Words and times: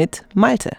Mit 0.00 0.24
Malte. 0.32 0.78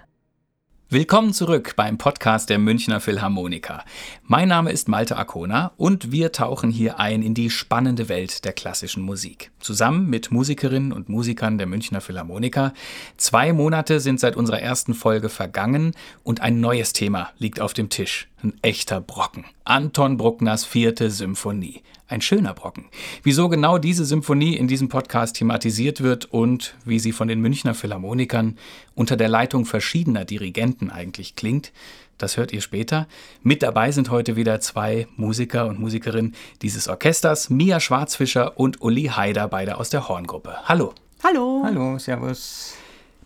Willkommen 0.89 1.31
zurück 1.31 1.75
beim 1.75 1.99
Podcast 1.99 2.49
der 2.49 2.57
Münchner 2.57 2.99
Philharmoniker. 2.99 3.85
Mein 4.23 4.47
Name 4.47 4.71
ist 4.71 4.87
Malte 4.87 5.15
Akona 5.15 5.73
und 5.77 6.11
wir 6.11 6.31
tauchen 6.31 6.71
hier 6.71 6.99
ein 6.99 7.21
in 7.21 7.35
die 7.35 7.51
spannende 7.51 8.09
Welt 8.09 8.45
der 8.45 8.53
klassischen 8.53 9.03
Musik. 9.03 9.51
Zusammen 9.59 10.09
mit 10.09 10.31
Musikerinnen 10.31 10.91
und 10.91 11.07
Musikern 11.07 11.59
der 11.59 11.67
Münchner 11.67 12.01
Philharmoniker. 12.01 12.73
Zwei 13.17 13.53
Monate 13.53 13.99
sind 13.99 14.19
seit 14.19 14.35
unserer 14.35 14.59
ersten 14.59 14.95
Folge 14.95 15.29
vergangen 15.29 15.93
und 16.23 16.41
ein 16.41 16.59
neues 16.59 16.91
Thema 16.91 17.29
liegt 17.37 17.61
auf 17.61 17.75
dem 17.75 17.89
Tisch. 17.89 18.27
Ein 18.41 18.55
echter 18.63 19.01
Brocken. 19.01 19.45
Anton 19.65 20.17
Bruckners 20.17 20.65
vierte 20.65 21.11
Symphonie. 21.11 21.83
Ein 22.11 22.19
schöner 22.19 22.53
Brocken. 22.53 22.89
Wieso 23.23 23.47
genau 23.47 23.77
diese 23.77 24.03
Symphonie 24.03 24.57
in 24.57 24.67
diesem 24.67 24.89
Podcast 24.89 25.37
thematisiert 25.37 26.01
wird 26.01 26.25
und 26.25 26.75
wie 26.83 26.99
sie 26.99 27.13
von 27.13 27.29
den 27.29 27.39
Münchner 27.39 27.73
Philharmonikern 27.73 28.57
unter 28.95 29.15
der 29.15 29.29
Leitung 29.29 29.63
verschiedener 29.63 30.25
Dirigenten 30.25 30.89
eigentlich 30.89 31.37
klingt, 31.37 31.71
das 32.17 32.35
hört 32.35 32.51
ihr 32.51 32.59
später. 32.59 33.07
Mit 33.43 33.63
dabei 33.63 33.93
sind 33.93 34.11
heute 34.11 34.35
wieder 34.35 34.59
zwei 34.59 35.07
Musiker 35.15 35.67
und 35.67 35.79
Musikerinnen 35.79 36.35
dieses 36.61 36.89
Orchesters, 36.89 37.49
Mia 37.49 37.79
Schwarzfischer 37.79 38.59
und 38.59 38.81
Uli 38.81 39.03
Haider, 39.03 39.47
beide 39.47 39.77
aus 39.77 39.89
der 39.89 40.09
Horngruppe. 40.09 40.53
Hallo. 40.65 40.93
Hallo. 41.23 41.61
Hallo, 41.63 41.97
Servus. 41.97 42.73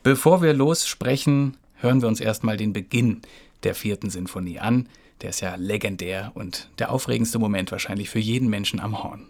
Bevor 0.04 0.44
wir 0.44 0.54
lossprechen, 0.54 1.58
hören 1.78 2.04
wir 2.04 2.08
uns 2.08 2.20
erstmal 2.20 2.56
den 2.56 2.72
Beginn 2.72 3.24
der 3.64 3.74
vierten 3.74 4.12
Sinfonie 4.12 4.60
an. 4.60 4.88
Der 5.22 5.30
ist 5.30 5.42
ja 5.42 5.56
legendär 5.56 6.32
und 6.36 6.70
der 6.80 6.92
aufregendste 6.92 7.40
Moment 7.40 7.72
wahrscheinlich 7.72 8.10
für 8.10 8.20
jeden 8.20 8.50
Menschen 8.50 8.80
am 8.80 9.04
Horn. 9.04 9.28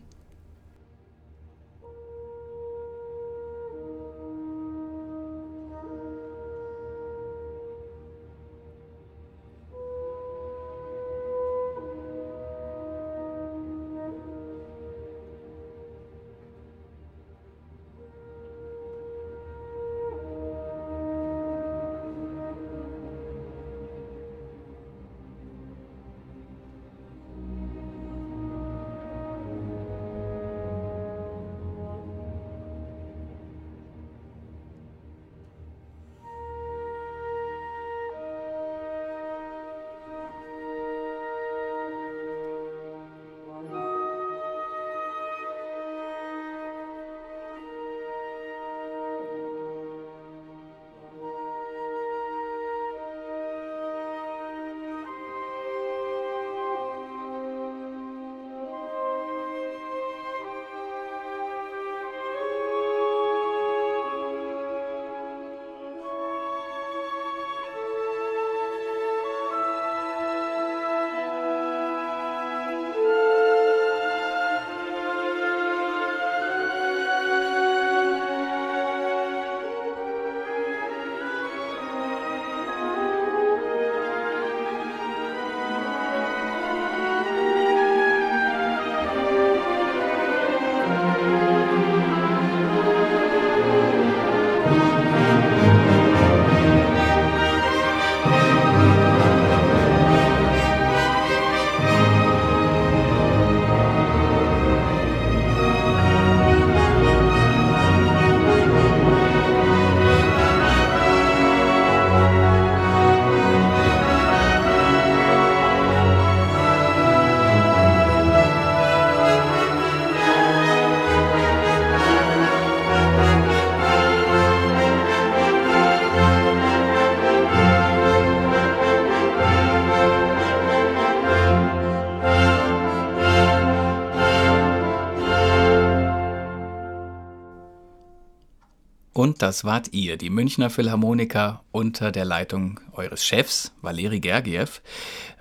Und 139.16 139.42
das 139.42 139.64
wart 139.64 139.94
ihr, 139.94 140.18
die 140.18 140.30
Münchner 140.30 140.70
Philharmoniker 140.70 141.64
unter 141.72 142.12
der 142.12 142.26
Leitung 142.26 142.82
eures 142.92 143.26
Chefs, 143.26 143.72
Valeri 143.82 144.20
Gergiev. 144.20 144.82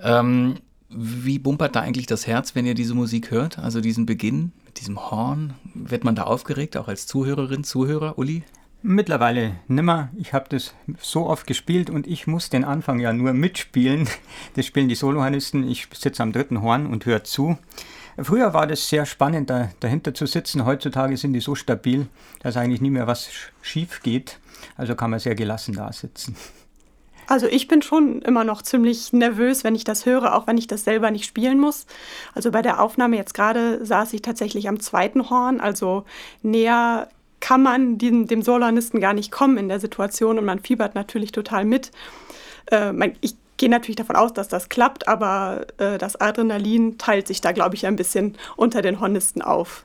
Ähm, 0.01 0.61
wie 0.89 1.41
bumpert 1.41 1.75
da 1.75 1.81
eigentlich 1.81 2.07
das 2.07 2.29
Herz, 2.29 2.55
wenn 2.55 2.67
ihr 2.67 2.75
diese 2.75 2.95
Musik 2.95 3.33
hört? 3.33 3.59
Also 3.59 3.81
diesen 3.81 4.07
Beginn 4.07 4.53
mit 4.65 4.79
diesem 4.79 5.11
Horn? 5.11 5.55
Wird 5.75 6.05
man 6.05 6.15
da 6.15 6.23
aufgeregt, 6.23 6.77
auch 6.77 6.87
als 6.87 7.09
Zuhörerin, 7.09 7.65
Zuhörer, 7.65 8.17
Uli? 8.17 8.45
Mittlerweile 8.83 9.57
nimmer. 9.67 10.11
Ich 10.17 10.33
habe 10.33 10.49
das 10.51 10.73
so 11.01 11.27
oft 11.27 11.45
gespielt 11.49 11.91
und 11.91 12.07
ich 12.07 12.29
muss 12.29 12.51
den 12.51 12.63
Anfang 12.63 13.01
ja 13.01 13.13
nur 13.13 13.33
mitspielen. 13.33 14.09
Das 14.55 14.67
spielen 14.67 14.89
die 14.89 14.95
Solohornisten. 14.95 15.69
Ich 15.69 15.89
sitze 15.93 16.23
am 16.23 16.31
dritten 16.31 16.63
Horn 16.63 16.87
und 16.87 17.07
höre 17.07 17.25
zu. 17.25 17.59
Früher 18.19 18.55
war 18.55 18.67
das 18.67 18.89
sehr 18.89 19.07
spannend, 19.07 19.51
da, 19.51 19.71
dahinter 19.81 20.15
zu 20.15 20.27
sitzen. 20.27 20.65
Heutzutage 20.65 21.17
sind 21.17 21.33
die 21.33 21.41
so 21.41 21.55
stabil, 21.55 22.07
dass 22.41 22.57
eigentlich 22.57 22.81
nie 22.81 22.91
mehr 22.91 23.07
was 23.07 23.29
schief 23.63 24.03
geht. 24.03 24.39
Also 24.77 24.95
kann 24.95 25.11
man 25.11 25.21
sehr 25.21 25.35
gelassen 25.35 25.75
da 25.75 25.93
sitzen. 25.93 26.37
Also 27.27 27.47
ich 27.47 27.69
bin 27.69 27.83
schon 27.83 28.21
immer 28.23 28.45
noch 28.45 28.63
ziemlich 28.63 29.13
nervös, 29.13 29.65
wenn 29.65 29.75
ich 29.75 29.85
das 29.85 30.05
höre, 30.07 30.35
auch 30.35 30.47
wenn 30.47 30.59
ich 30.59 30.67
das 30.67 30.85
selber 30.85 31.11
nicht 31.11 31.25
spielen 31.25 31.59
muss. 31.59 31.87
Also 32.35 32.51
bei 32.51 32.63
der 32.63 32.81
Aufnahme 32.81 33.17
jetzt 33.17 33.35
gerade 33.35 33.85
saß 33.85 34.13
ich 34.13 34.23
tatsächlich 34.23 34.69
am 34.69 34.79
zweiten 34.79 35.31
Horn, 35.31 35.61
also 35.61 36.05
näher 36.43 37.09
kann 37.41 37.63
man 37.63 37.99
dem, 37.99 38.27
dem 38.27 38.43
Solanisten 38.43 39.01
gar 39.01 39.15
nicht 39.15 39.31
kommen 39.31 39.57
in 39.57 39.69
der 39.69 39.81
Situation 39.81 40.39
und 40.39 40.45
man 40.45 40.60
fiebert 40.60 40.95
natürlich 40.95 41.33
total 41.33 41.65
mit. 41.65 41.91
Äh, 42.71 43.13
ich 43.21 43.37
gehe 43.56 43.68
natürlich 43.68 43.97
davon 43.97 44.16
aus, 44.16 44.33
dass 44.33 44.48
das 44.48 44.68
klappt, 44.68 45.09
aber 45.09 45.66
äh, 45.78 45.98
das 45.98 46.21
Adrenalin 46.21 46.98
teilt 46.98 47.27
sich 47.27 47.41
da, 47.41 47.53
glaube 47.53 47.74
ich, 47.74 47.86
ein 47.86 47.97
bisschen 47.97 48.36
unter 48.56 48.83
den 48.83 49.01
Hornisten 49.01 49.42
auf. 49.42 49.84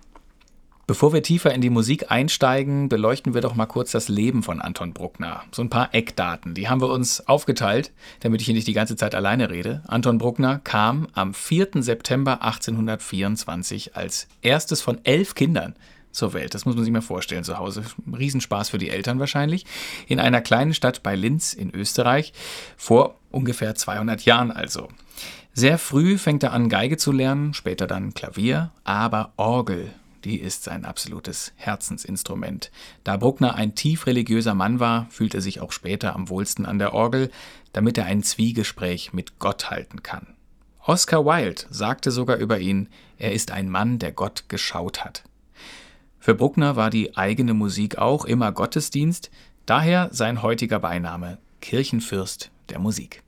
Bevor 0.89 1.13
wir 1.13 1.21
tiefer 1.21 1.53
in 1.53 1.61
die 1.61 1.69
Musik 1.69 2.09
einsteigen, 2.09 2.89
beleuchten 2.89 3.35
wir 3.35 3.41
doch 3.41 3.53
mal 3.53 3.67
kurz 3.67 3.91
das 3.91 4.09
Leben 4.09 4.41
von 4.41 4.59
Anton 4.59 4.91
Bruckner. 4.91 5.43
So 5.51 5.61
ein 5.61 5.69
paar 5.69 5.93
Eckdaten, 5.93 6.55
die 6.55 6.67
haben 6.67 6.81
wir 6.81 6.89
uns 6.89 7.27
aufgeteilt, 7.27 7.91
damit 8.21 8.41
ich 8.41 8.45
hier 8.45 8.55
nicht 8.55 8.65
die 8.65 8.73
ganze 8.73 8.95
Zeit 8.95 9.13
alleine 9.13 9.51
rede. 9.51 9.83
Anton 9.87 10.17
Bruckner 10.17 10.57
kam 10.63 11.07
am 11.13 11.35
4. 11.35 11.83
September 11.83 12.41
1824 12.41 13.95
als 13.95 14.27
erstes 14.41 14.81
von 14.81 14.97
elf 15.03 15.35
Kindern 15.35 15.75
zur 16.11 16.33
Welt. 16.33 16.53
Das 16.53 16.65
muss 16.65 16.75
man 16.75 16.83
sich 16.83 16.93
mal 16.93 17.01
vorstellen 17.01 17.43
zu 17.43 17.57
Hause. 17.57 17.83
Riesenspaß 18.11 18.69
für 18.69 18.77
die 18.77 18.89
Eltern 18.89 19.19
wahrscheinlich. 19.19 19.65
In 20.07 20.19
einer 20.19 20.41
kleinen 20.41 20.73
Stadt 20.73 21.03
bei 21.03 21.15
Linz 21.15 21.53
in 21.53 21.73
Österreich. 21.73 22.33
Vor 22.77 23.15
ungefähr 23.31 23.75
200 23.75 24.25
Jahren 24.25 24.51
also. 24.51 24.87
Sehr 25.53 25.77
früh 25.77 26.17
fängt 26.17 26.43
er 26.43 26.53
an, 26.53 26.69
Geige 26.69 26.97
zu 26.97 27.11
lernen, 27.11 27.53
später 27.53 27.87
dann 27.87 28.13
Klavier, 28.13 28.71
aber 28.83 29.33
Orgel, 29.35 29.91
die 30.23 30.39
ist 30.39 30.63
sein 30.63 30.85
absolutes 30.85 31.53
Herzensinstrument. 31.55 32.71
Da 33.03 33.17
Bruckner 33.17 33.55
ein 33.55 33.75
tief 33.75 34.05
religiöser 34.05 34.53
Mann 34.53 34.79
war, 34.79 35.07
fühlt 35.09 35.33
er 35.33 35.41
sich 35.41 35.59
auch 35.59 35.71
später 35.71 36.15
am 36.15 36.29
wohlsten 36.29 36.65
an 36.65 36.79
der 36.79 36.93
Orgel, 36.93 37.31
damit 37.73 37.97
er 37.97 38.05
ein 38.05 38.23
Zwiegespräch 38.23 39.13
mit 39.13 39.39
Gott 39.39 39.69
halten 39.69 40.03
kann. 40.03 40.35
Oscar 40.85 41.25
Wilde 41.25 41.63
sagte 41.69 42.09
sogar 42.11 42.37
über 42.37 42.59
ihn, 42.59 42.89
er 43.17 43.33
ist 43.33 43.51
ein 43.51 43.69
Mann, 43.69 43.99
der 43.99 44.11
Gott 44.11 44.45
geschaut 44.47 45.03
hat. 45.03 45.23
Für 46.29 46.35
Bruckner 46.35 46.75
war 46.75 46.91
die 46.91 47.17
eigene 47.17 47.55
Musik 47.55 47.97
auch 47.97 48.23
immer 48.23 48.51
Gottesdienst, 48.51 49.31
Daher 49.65 50.09
sein 50.11 50.43
heutiger 50.43 50.77
Beiname 50.77 51.39
Kirchenfürst 51.59 52.51
der 52.69 52.77
Musik. 52.77 53.23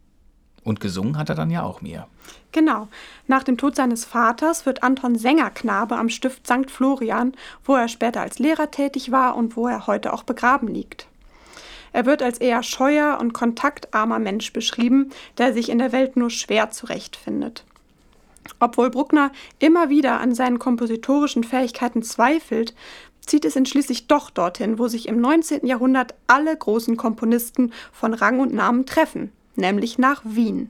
Und 0.63 0.79
gesungen 0.79 1.17
hat 1.17 1.29
er 1.29 1.33
dann 1.33 1.49
ja 1.49 1.63
auch 1.63 1.81
mir. 1.81 2.05
Genau. 2.51 2.89
Nach 3.25 3.41
dem 3.41 3.57
Tod 3.57 3.75
seines 3.75 4.05
Vaters 4.05 4.67
wird 4.67 4.83
Anton 4.83 5.15
Sängerknabe 5.15 5.95
am 5.95 6.09
Stift 6.09 6.45
St. 6.45 6.69
Florian, 6.69 7.33
wo 7.63 7.73
er 7.73 7.87
später 7.87 8.21
als 8.21 8.37
Lehrer 8.37 8.69
tätig 8.69 9.11
war 9.11 9.35
und 9.35 9.57
wo 9.57 9.67
er 9.67 9.87
heute 9.87 10.13
auch 10.13 10.21
begraben 10.21 10.67
liegt. 10.67 11.07
Er 11.93 12.05
wird 12.05 12.21
als 12.21 12.37
eher 12.37 12.61
scheuer 12.61 13.17
und 13.19 13.33
kontaktarmer 13.33 14.19
Mensch 14.19 14.53
beschrieben, 14.53 15.09
der 15.39 15.53
sich 15.53 15.69
in 15.69 15.79
der 15.79 15.91
Welt 15.91 16.17
nur 16.17 16.29
schwer 16.29 16.69
zurechtfindet. 16.69 17.65
Obwohl 18.59 18.89
Bruckner 18.89 19.31
immer 19.59 19.89
wieder 19.89 20.19
an 20.19 20.33
seinen 20.33 20.59
kompositorischen 20.59 21.43
Fähigkeiten 21.43 22.03
zweifelt, 22.03 22.73
zieht 23.25 23.45
es 23.45 23.55
ihn 23.55 23.65
schließlich 23.65 24.07
doch 24.07 24.29
dorthin, 24.29 24.79
wo 24.79 24.87
sich 24.87 25.07
im 25.07 25.21
19. 25.21 25.65
Jahrhundert 25.65 26.15
alle 26.27 26.55
großen 26.55 26.97
Komponisten 26.97 27.71
von 27.91 28.13
Rang 28.13 28.39
und 28.39 28.53
Namen 28.53 28.85
treffen, 28.85 29.31
nämlich 29.55 29.97
nach 29.97 30.21
Wien. 30.25 30.69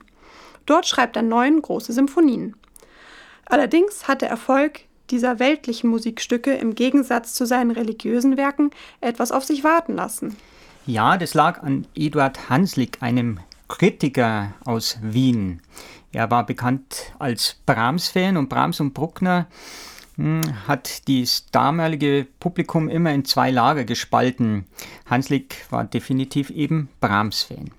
Dort 0.66 0.86
schreibt 0.86 1.16
er 1.16 1.22
neun 1.22 1.60
große 1.60 1.92
Symphonien. 1.92 2.54
Allerdings 3.46 4.06
hat 4.06 4.22
der 4.22 4.30
Erfolg 4.30 4.80
dieser 5.10 5.38
weltlichen 5.38 5.90
Musikstücke 5.90 6.54
im 6.54 6.74
Gegensatz 6.74 7.34
zu 7.34 7.46
seinen 7.46 7.70
religiösen 7.70 8.36
Werken 8.36 8.70
etwas 9.00 9.32
auf 9.32 9.44
sich 9.44 9.64
warten 9.64 9.94
lassen. 9.94 10.36
Ja, 10.86 11.16
das 11.16 11.34
lag 11.34 11.62
an 11.62 11.86
Eduard 11.94 12.48
Hanslick, 12.48 12.98
einem 13.02 13.40
Kritiker 13.72 14.52
aus 14.66 14.98
Wien. 15.00 15.62
Er 16.12 16.30
war 16.30 16.44
bekannt 16.44 17.12
als 17.18 17.56
Brahms-Fan 17.64 18.36
und 18.36 18.50
Brahms 18.50 18.80
und 18.80 18.92
Bruckner 18.92 19.46
hm, 20.16 20.42
hat 20.68 21.08
das 21.08 21.46
damalige 21.50 22.26
Publikum 22.38 22.90
immer 22.90 23.12
in 23.12 23.24
zwei 23.24 23.50
Lager 23.50 23.84
gespalten. 23.84 24.66
Hanslick 25.06 25.64
war 25.70 25.84
definitiv 25.84 26.50
eben 26.50 26.90
Brahms-Fan. 27.00 27.70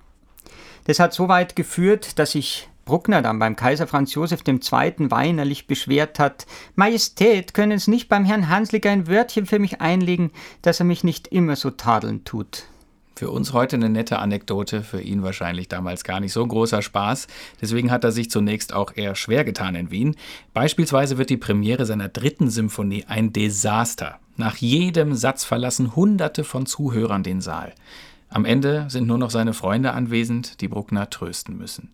Das 0.86 1.00
hat 1.00 1.13
so 1.13 1.28
weit 1.28 1.56
geführt, 1.56 2.18
dass 2.18 2.31
sich 2.31 2.68
Bruckner 2.86 3.22
dann 3.22 3.38
beim 3.38 3.56
Kaiser 3.56 3.86
Franz 3.86 4.16
Josef 4.16 4.42
II. 4.48 4.60
weinerlich 5.12 5.68
beschwert 5.68 6.18
hat, 6.18 6.48
Majestät, 6.75 7.54
können 7.54 7.78
Sie 7.78 7.92
nicht 7.92 8.10
beim 8.10 8.25
Herrn 8.25 8.50
Hanslick 8.50 8.88
ein 8.88 9.07
Wörtchen 9.07 9.46
für 9.46 9.60
mich 9.60 9.80
einlegen, 9.80 10.31
dass 10.63 10.80
er 10.80 10.88
mich 10.88 11.04
nicht 11.04 11.28
immer 11.28 11.56
so 11.56 11.69
tadeln 11.69 12.25
tut. 12.25 12.66
Für 13.15 13.30
uns 13.30 13.54
heute 13.54 13.75
eine 13.75 13.89
nette 13.89 14.18
Anekdote, 14.18 14.81
für 14.81 15.00
ihn 15.00 15.21
wahrscheinlich 15.21 15.68
damals 15.68 16.04
gar 16.04 16.19
nicht 16.19 16.33
so 16.33 16.45
großer 16.45 16.81
Spaß. 16.81 17.27
Deswegen 17.62 17.92
hat 17.92 18.04
er 18.04 18.12
sich 18.12 18.31
zunächst 18.31 18.74
auch 18.74 18.95
eher 18.95 19.13
schwer 19.15 19.44
getan 19.44 19.75
in 19.75 19.92
Wien. 19.92 20.15
Beispielsweise 20.54 21.19
wird 21.19 21.30
die 21.30 21.38
Premiere 21.38 21.86
seiner 21.86 22.10
dritten 22.10 22.50
Symphonie 22.50 23.06
ein 23.07 23.31
Desaster. 23.31 24.19
Nach 24.36 24.57
jedem 24.57 25.13
Satz 25.13 25.44
verlassen 25.44 25.95
Hunderte 25.95 26.44
von 26.44 26.65
Zuhörern 26.65 27.21
den 27.21 27.39
Saal. 27.39 27.74
Am 28.30 28.45
Ende 28.45 28.86
sind 28.89 29.06
nur 29.06 29.19
noch 29.19 29.30
seine 29.30 29.54
Freunde 29.54 29.92
anwesend, 29.92 30.60
die 30.62 30.68
Bruckner 30.68 31.07
trösten 31.12 31.56
müssen. 31.56 31.92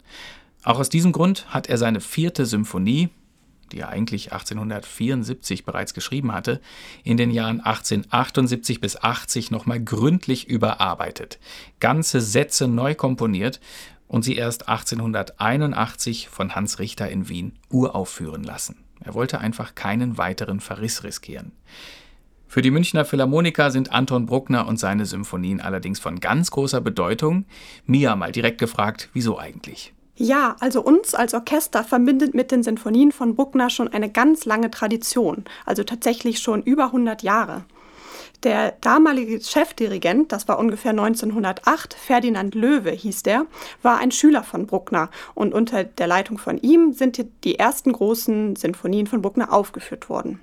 Auch 0.64 0.80
aus 0.80 0.88
diesem 0.88 1.12
Grund 1.12 1.54
hat 1.54 1.68
er 1.68 1.78
seine 1.78 2.00
vierte 2.00 2.46
Symphonie, 2.46 3.10
die 3.72 3.80
er 3.80 3.90
eigentlich 3.90 4.34
1874 4.34 5.66
bereits 5.66 5.94
geschrieben 5.94 6.34
hatte, 6.34 6.62
in 7.04 7.18
den 7.18 7.32
Jahren 7.32 7.62
1878 7.62 8.82
bis 8.82 8.98
80 9.02 9.52
nochmal 9.52 9.80
gründlich 9.80 10.48
überarbeitet, 10.48 11.40
ganze 11.80 12.22
Sätze 12.22 12.68
neu 12.68 12.96
komponiert 12.96 13.60
und 14.08 14.24
sie 14.24 14.36
erst 14.36 14.68
1881 14.68 16.30
von 16.30 16.56
Hans 16.56 16.80
Richter 16.80 17.10
in 17.10 17.30
Wien 17.30 17.54
uraufführen 17.70 18.44
lassen. 18.44 18.84
Er 19.02 19.14
wollte 19.14 19.40
einfach 19.40 19.76
keinen 19.76 20.18
weiteren 20.18 20.60
Verriss 20.60 21.04
riskieren. 21.04 21.54
Für 22.48 22.64
die 22.64 22.72
Münchner 22.72 23.06
Philharmoniker 23.06 23.70
sind 23.70 23.92
Anton 23.92 24.26
Bruckner 24.26 24.68
und 24.68 24.78
seine 24.78 25.06
Symphonien 25.06 25.62
allerdings 25.62 26.00
von 26.00 26.20
ganz 26.20 26.50
großer 26.50 26.82
Bedeutung. 26.82 27.46
Mia 27.86 28.16
mal 28.16 28.32
direkt 28.32 28.58
gefragt, 28.58 29.10
wieso 29.14 29.38
eigentlich? 29.38 29.94
Ja, 30.22 30.58
also 30.60 30.82
uns 30.82 31.16
als 31.16 31.34
Orchester 31.34 31.82
verbindet 31.86 32.34
mit 32.34 32.52
den 32.52 32.62
Sinfonien 32.62 33.14
von 33.14 33.36
Bruckner 33.36 33.70
schon 33.70 33.88
eine 33.88 34.10
ganz 34.10 34.44
lange 34.44 34.70
Tradition, 34.70 35.46
also 35.66 35.86
tatsächlich 35.86 36.40
schon 36.40 36.62
über 36.62 36.88
100 36.88 37.24
Jahre. 37.24 37.64
Der 38.44 38.74
damalige 38.82 39.40
Chefdirigent, 39.40 40.34
das 40.34 40.50
war 40.50 40.60
ungefähr 40.60 40.92
1908, 40.92 41.94
Ferdinand 41.94 42.54
Löwe 42.54 42.92
hieß 42.92 43.24
der, 43.24 43.46
war 43.82 44.00
ein 44.00 44.12
Schüler 44.12 44.44
von 44.44 44.68
Bruckner 44.68 45.10
und 45.36 45.54
unter 45.54 45.86
der 45.86 46.08
Leitung 46.08 46.38
von 46.38 46.58
ihm 46.58 46.92
sind 46.92 47.26
die 47.46 47.58
ersten 47.58 47.94
großen 47.94 48.58
Sinfonien 48.58 49.08
von 49.08 49.22
Bruckner 49.22 49.54
aufgeführt 49.54 50.10
worden. 50.10 50.42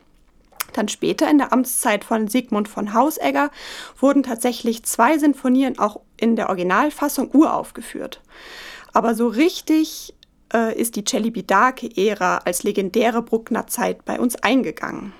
Dann 0.72 0.88
später 0.88 1.30
in 1.30 1.36
der 1.36 1.52
Amtszeit 1.52 2.02
von 2.02 2.28
Sigmund 2.28 2.66
von 2.66 2.94
Hausegger 2.94 3.50
wurden 4.00 4.22
tatsächlich 4.22 4.84
zwei 4.84 5.18
Sinfonien 5.18 5.78
auch 5.78 6.00
in 6.16 6.34
der 6.34 6.48
Originalfassung 6.48 7.28
uraufgeführt. 7.34 8.22
Aber 8.96 9.14
so 9.14 9.28
richtig 9.28 10.14
äh, 10.54 10.74
ist 10.74 10.96
die 10.96 11.04
Celibidache-Ära 11.04 12.38
als 12.46 12.62
legendäre 12.62 13.20
Bruckner-Zeit 13.20 14.06
bei 14.06 14.18
uns 14.18 14.36
eingegangen. 14.36 15.12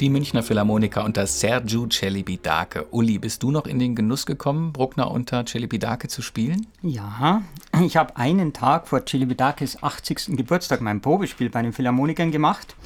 Die 0.00 0.10
Münchner 0.10 0.44
Philharmoniker 0.44 1.04
unter 1.04 1.26
Sergiu 1.26 1.88
Celibidache. 1.88 2.86
Uli, 2.92 3.18
bist 3.18 3.42
du 3.42 3.50
noch 3.50 3.66
in 3.66 3.80
den 3.80 3.96
Genuss 3.96 4.26
gekommen, 4.26 4.72
Bruckner 4.72 5.10
unter 5.10 5.44
Celibidache 5.44 6.06
zu 6.06 6.22
spielen? 6.22 6.68
Ja, 6.82 7.42
ich 7.84 7.96
habe 7.96 8.16
einen 8.16 8.52
Tag 8.52 8.86
vor 8.86 9.04
Celibidaches 9.04 9.82
80. 9.82 10.36
Geburtstag 10.36 10.82
mein 10.82 11.00
Probespiel 11.00 11.50
bei 11.50 11.62
den 11.62 11.72
Philharmonikern 11.72 12.30
gemacht. 12.30 12.76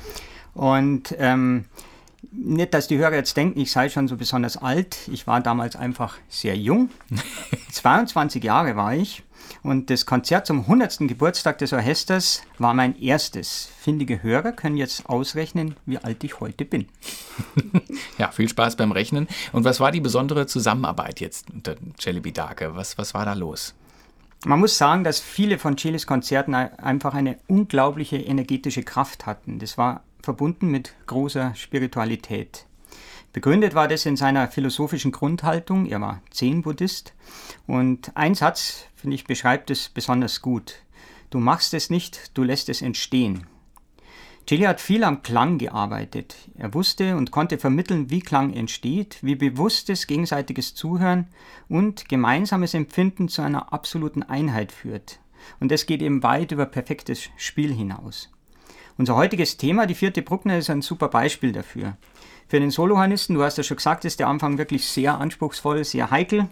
Und 0.54 1.14
ähm, 1.18 1.66
nicht, 2.32 2.74
dass 2.74 2.88
die 2.88 2.98
Hörer 2.98 3.14
jetzt 3.14 3.36
denken, 3.36 3.60
ich 3.60 3.70
sei 3.70 3.88
schon 3.88 4.08
so 4.08 4.16
besonders 4.16 4.56
alt. 4.56 5.08
Ich 5.10 5.26
war 5.26 5.40
damals 5.40 5.76
einfach 5.76 6.16
sehr 6.28 6.56
jung. 6.56 6.90
22 7.72 8.42
Jahre 8.42 8.76
war 8.76 8.94
ich. 8.94 9.22
Und 9.62 9.90
das 9.90 10.06
Konzert 10.06 10.46
zum 10.46 10.60
100. 10.60 10.98
Geburtstag 11.00 11.58
des 11.58 11.72
Orchesters 11.72 12.42
war 12.58 12.74
mein 12.74 12.98
erstes. 13.00 13.68
Findige 13.78 14.22
Hörer 14.22 14.52
können 14.52 14.76
jetzt 14.76 15.08
ausrechnen, 15.08 15.76
wie 15.86 15.98
alt 15.98 16.24
ich 16.24 16.40
heute 16.40 16.64
bin. 16.64 16.88
ja, 18.18 18.30
viel 18.30 18.48
Spaß 18.48 18.76
beim 18.76 18.92
Rechnen. 18.92 19.28
Und 19.52 19.64
was 19.64 19.78
war 19.78 19.92
die 19.92 20.00
besondere 20.00 20.46
Zusammenarbeit 20.46 21.20
jetzt 21.20 21.50
unter 21.50 21.76
Celebi 21.98 22.32
Darke? 22.32 22.74
Was, 22.74 22.98
was 22.98 23.14
war 23.14 23.24
da 23.24 23.34
los? 23.34 23.74
Man 24.44 24.58
muss 24.58 24.76
sagen, 24.76 25.04
dass 25.04 25.20
viele 25.20 25.58
von 25.58 25.76
Chiles 25.76 26.06
Konzerten 26.06 26.54
einfach 26.54 27.14
eine 27.14 27.38
unglaubliche 27.46 28.16
energetische 28.16 28.82
Kraft 28.82 29.26
hatten. 29.26 29.60
Das 29.60 29.78
war 29.78 30.02
verbunden 30.22 30.68
mit 30.68 30.94
großer 31.06 31.54
Spiritualität. 31.54 32.66
Begründet 33.32 33.74
war 33.74 33.88
das 33.88 34.04
in 34.04 34.16
seiner 34.16 34.48
philosophischen 34.48 35.10
Grundhaltung. 35.10 35.86
Er 35.86 36.00
war 36.00 36.22
Zen-Buddhist. 36.30 37.14
Und 37.66 38.14
ein 38.14 38.34
Satz, 38.34 38.86
finde 38.94 39.14
ich, 39.14 39.24
beschreibt 39.24 39.70
es 39.70 39.88
besonders 39.88 40.42
gut. 40.42 40.82
Du 41.30 41.38
machst 41.38 41.72
es 41.72 41.88
nicht, 41.88 42.36
du 42.36 42.42
lässt 42.42 42.68
es 42.68 42.82
entstehen. 42.82 43.46
Chili 44.46 44.64
hat 44.64 44.80
viel 44.80 45.04
am 45.04 45.22
Klang 45.22 45.56
gearbeitet. 45.56 46.36
Er 46.58 46.74
wusste 46.74 47.16
und 47.16 47.30
konnte 47.30 47.58
vermitteln, 47.58 48.10
wie 48.10 48.20
Klang 48.20 48.52
entsteht, 48.52 49.18
wie 49.22 49.36
bewusstes 49.36 50.06
gegenseitiges 50.06 50.74
Zuhören 50.74 51.28
und 51.68 52.08
gemeinsames 52.08 52.74
Empfinden 52.74 53.28
zu 53.28 53.40
einer 53.40 53.72
absoluten 53.72 54.22
Einheit 54.22 54.72
führt. 54.72 55.20
Und 55.60 55.70
das 55.70 55.86
geht 55.86 56.02
eben 56.02 56.22
weit 56.22 56.52
über 56.52 56.66
perfektes 56.66 57.30
Spiel 57.36 57.72
hinaus. 57.72 58.30
Unser 58.98 59.16
heutiges 59.16 59.56
Thema, 59.56 59.86
die 59.86 59.94
vierte 59.94 60.22
Bruckner, 60.22 60.58
ist 60.58 60.70
ein 60.70 60.82
super 60.82 61.08
Beispiel 61.08 61.52
dafür. 61.52 61.96
Für 62.48 62.60
den 62.60 62.70
Solohornisten, 62.70 63.34
du 63.34 63.42
hast 63.42 63.56
ja 63.56 63.64
schon 63.64 63.78
gesagt, 63.78 64.04
ist 64.04 64.20
der 64.20 64.28
Anfang 64.28 64.58
wirklich 64.58 64.86
sehr 64.86 65.18
anspruchsvoll, 65.18 65.84
sehr 65.84 66.10
heikel. 66.10 66.48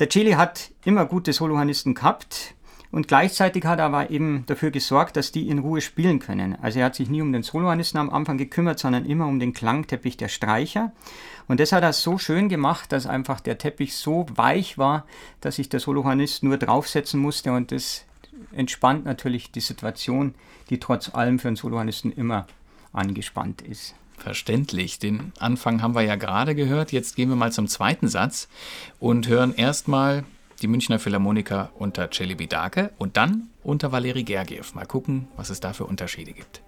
Der 0.00 0.08
Chili 0.08 0.32
hat 0.32 0.72
immer 0.84 1.06
gute 1.06 1.32
Solohornisten 1.32 1.94
gehabt 1.94 2.54
Und 2.90 3.08
gleichzeitig 3.08 3.64
hat 3.64 3.78
er 3.78 3.86
aber 3.86 4.10
eben 4.10 4.44
dafür 4.46 4.70
gesorgt, 4.70 5.16
dass 5.16 5.32
die 5.32 5.48
in 5.48 5.58
Ruhe 5.58 5.80
spielen 5.80 6.18
können. 6.18 6.56
Also 6.62 6.78
er 6.78 6.86
hat 6.86 6.94
sich 6.94 7.10
nie 7.10 7.20
um 7.20 7.32
den 7.32 7.42
Soloanisten 7.42 7.98
am 7.98 8.10
Anfang 8.10 8.38
gekümmert, 8.38 8.78
sondern 8.78 9.04
immer 9.04 9.26
um 9.26 9.38
den 9.38 9.52
Klangteppich 9.52 10.16
der 10.16 10.28
Streicher. 10.28 10.92
Und 11.48 11.60
das 11.60 11.72
hat 11.72 11.82
er 11.82 11.92
so 11.92 12.18
schön 12.18 12.48
gemacht, 12.48 12.92
dass 12.92 13.06
einfach 13.06 13.40
der 13.40 13.58
Teppich 13.58 13.96
so 13.96 14.26
weich 14.34 14.78
war, 14.78 15.04
dass 15.40 15.56
sich 15.56 15.68
der 15.68 15.80
Solohanist 15.80 16.42
nur 16.42 16.56
draufsetzen 16.56 17.20
musste 17.20 17.52
und 17.52 17.72
das 17.72 18.04
entspannt 18.52 19.04
natürlich 19.04 19.50
die 19.50 19.60
Situation, 19.60 20.34
die 20.70 20.78
trotz 20.78 21.14
allem 21.14 21.38
für 21.38 21.48
einen 21.48 21.56
Solohanisten 21.56 22.12
immer 22.12 22.46
angespannt 22.92 23.62
ist. 23.62 23.94
Verständlich. 24.18 24.98
Den 24.98 25.32
Anfang 25.38 25.82
haben 25.82 25.94
wir 25.94 26.02
ja 26.02 26.16
gerade 26.16 26.54
gehört. 26.54 26.92
Jetzt 26.92 27.16
gehen 27.16 27.28
wir 27.28 27.36
mal 27.36 27.52
zum 27.52 27.68
zweiten 27.68 28.08
Satz 28.08 28.48
und 28.98 29.28
hören 29.28 29.54
erstmal 29.54 30.24
die 30.62 30.68
Münchner 30.68 30.98
Philharmoniker 30.98 31.70
unter 31.74 32.10
Celebi 32.10 32.46
Dake 32.46 32.92
und 32.98 33.16
dann 33.16 33.50
unter 33.62 33.92
Valeri 33.92 34.24
Gergiev. 34.24 34.74
Mal 34.74 34.86
gucken, 34.86 35.28
was 35.36 35.50
es 35.50 35.60
da 35.60 35.74
für 35.74 35.84
Unterschiede 35.84 36.32
gibt. 36.32 36.62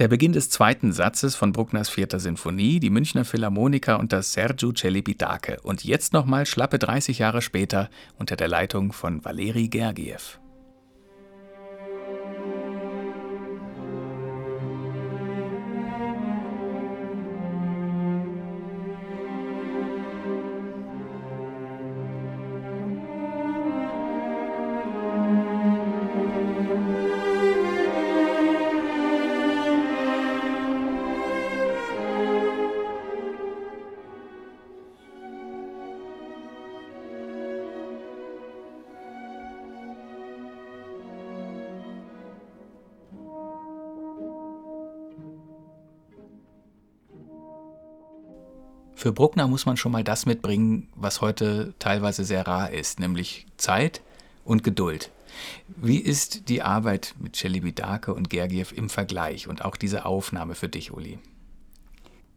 Der 0.00 0.08
Beginn 0.08 0.32
des 0.32 0.48
zweiten 0.48 0.94
Satzes 0.94 1.36
von 1.36 1.52
Bruckners 1.52 1.90
vierter 1.90 2.20
Sinfonie, 2.20 2.80
die 2.80 2.88
Münchner 2.88 3.26
Philharmoniker 3.26 4.00
unter 4.00 4.22
Sergiu 4.22 4.72
Celibidache 4.72 5.58
und 5.62 5.84
jetzt 5.84 6.14
nochmal 6.14 6.46
schlappe 6.46 6.78
30 6.78 7.18
Jahre 7.18 7.42
später 7.42 7.90
unter 8.18 8.34
der 8.34 8.48
Leitung 8.48 8.94
von 8.94 9.22
Valeri 9.26 9.68
Gergiev. 9.68 10.40
Für 49.00 49.12
Bruckner 49.12 49.48
muss 49.48 49.64
man 49.64 49.78
schon 49.78 49.92
mal 49.92 50.04
das 50.04 50.26
mitbringen, 50.26 50.86
was 50.94 51.22
heute 51.22 51.72
teilweise 51.78 52.22
sehr 52.22 52.46
rar 52.46 52.70
ist, 52.70 53.00
nämlich 53.00 53.46
Zeit 53.56 54.02
und 54.44 54.62
Geduld. 54.62 55.10
Wie 55.68 55.96
ist 55.96 56.50
die 56.50 56.60
Arbeit 56.60 57.14
mit 57.18 57.34
Celibidache 57.34 58.12
und 58.12 58.28
Gergiev 58.28 58.74
im 58.76 58.90
Vergleich 58.90 59.48
und 59.48 59.64
auch 59.64 59.76
diese 59.76 60.04
Aufnahme 60.04 60.54
für 60.54 60.68
dich, 60.68 60.92
Uli? 60.92 61.18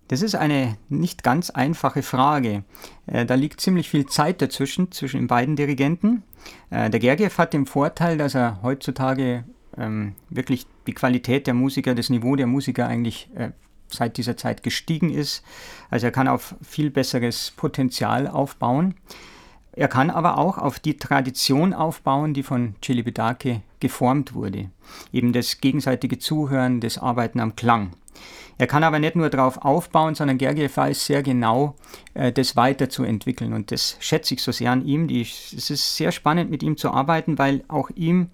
Das 0.07 0.21
ist 0.21 0.35
eine 0.35 0.77
nicht 0.87 1.21
ganz 1.21 1.49
einfache 1.49 2.01
Frage. 2.01 2.63
Äh, 3.07 3.25
da 3.25 3.35
liegt 3.35 3.59
ziemlich 3.59 3.89
viel 3.89 4.05
Zeit 4.05 4.41
dazwischen, 4.41 4.89
zwischen 4.93 5.17
den 5.17 5.27
beiden 5.27 5.57
Dirigenten. 5.57 6.23
Äh, 6.69 6.89
der 6.89 7.01
Gergiev 7.01 7.39
hat 7.39 7.51
den 7.51 7.65
Vorteil, 7.65 8.17
dass 8.17 8.35
er 8.35 8.61
heutzutage 8.61 9.43
ähm, 9.77 10.15
wirklich 10.29 10.65
die 10.87 10.93
Qualität 10.93 11.45
der 11.45 11.55
Musiker, 11.55 11.93
das 11.93 12.09
Niveau 12.09 12.37
der 12.37 12.47
Musiker 12.47 12.87
eigentlich 12.87 13.29
äh, 13.35 13.49
seit 13.93 14.17
dieser 14.17 14.37
Zeit 14.37 14.63
gestiegen 14.63 15.09
ist. 15.09 15.43
Also 15.89 16.07
er 16.07 16.11
kann 16.11 16.27
auf 16.27 16.55
viel 16.61 16.89
besseres 16.89 17.51
Potenzial 17.55 18.27
aufbauen. 18.27 18.95
Er 19.75 19.87
kann 19.87 20.09
aber 20.09 20.37
auch 20.37 20.57
auf 20.57 20.79
die 20.79 20.97
Tradition 20.97 21.73
aufbauen, 21.73 22.33
die 22.33 22.43
von 22.43 22.75
Celibidache 22.83 23.61
geformt 23.79 24.33
wurde. 24.35 24.69
Eben 25.11 25.33
das 25.33 25.61
gegenseitige 25.61 26.19
Zuhören, 26.19 26.79
das 26.79 26.99
Arbeiten 26.99 27.39
am 27.39 27.55
Klang. 27.55 27.91
Er 28.59 28.67
kann 28.67 28.83
aber 28.83 28.99
nicht 28.99 29.15
nur 29.15 29.29
darauf 29.29 29.57
aufbauen, 29.57 30.13
sondern 30.13 30.37
Gergiev 30.37 30.77
weiß 30.77 31.07
sehr 31.07 31.23
genau, 31.23 31.75
äh, 32.13 32.31
das 32.31 32.55
weiterzuentwickeln. 32.55 33.53
Und 33.53 33.71
das 33.71 33.97
schätze 33.99 34.35
ich 34.35 34.43
so 34.43 34.51
sehr 34.51 34.71
an 34.71 34.85
ihm. 34.85 35.09
Es 35.09 35.69
ist 35.69 35.97
sehr 35.97 36.11
spannend, 36.11 36.51
mit 36.51 36.61
ihm 36.61 36.77
zu 36.77 36.91
arbeiten, 36.91 37.39
weil 37.39 37.63
auch 37.67 37.89
ihm 37.95 38.29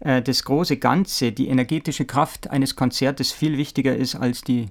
äh, 0.00 0.22
das 0.22 0.44
große 0.44 0.78
Ganze, 0.78 1.32
die 1.32 1.48
energetische 1.48 2.06
Kraft 2.06 2.50
eines 2.50 2.76
Konzertes 2.76 3.32
viel 3.32 3.58
wichtiger 3.58 3.94
ist 3.94 4.14
als 4.14 4.40
die 4.40 4.68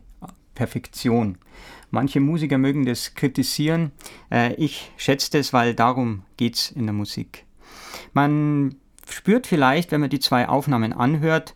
Perfektion. 0.57 1.37
Manche 1.91 2.19
Musiker 2.19 2.57
mögen 2.57 2.85
das 2.85 3.13
kritisieren. 3.13 3.91
Äh, 4.31 4.55
ich 4.55 4.91
schätze 4.97 5.29
das, 5.31 5.53
weil 5.53 5.75
darum 5.75 6.23
geht 6.35 6.55
es 6.55 6.71
in 6.71 6.87
der 6.87 6.93
Musik. 6.93 7.45
Man 8.13 8.75
spürt 9.07 9.45
vielleicht, 9.45 9.91
wenn 9.91 10.01
man 10.01 10.09
die 10.09 10.19
zwei 10.19 10.49
Aufnahmen 10.49 10.93
anhört, 10.93 11.53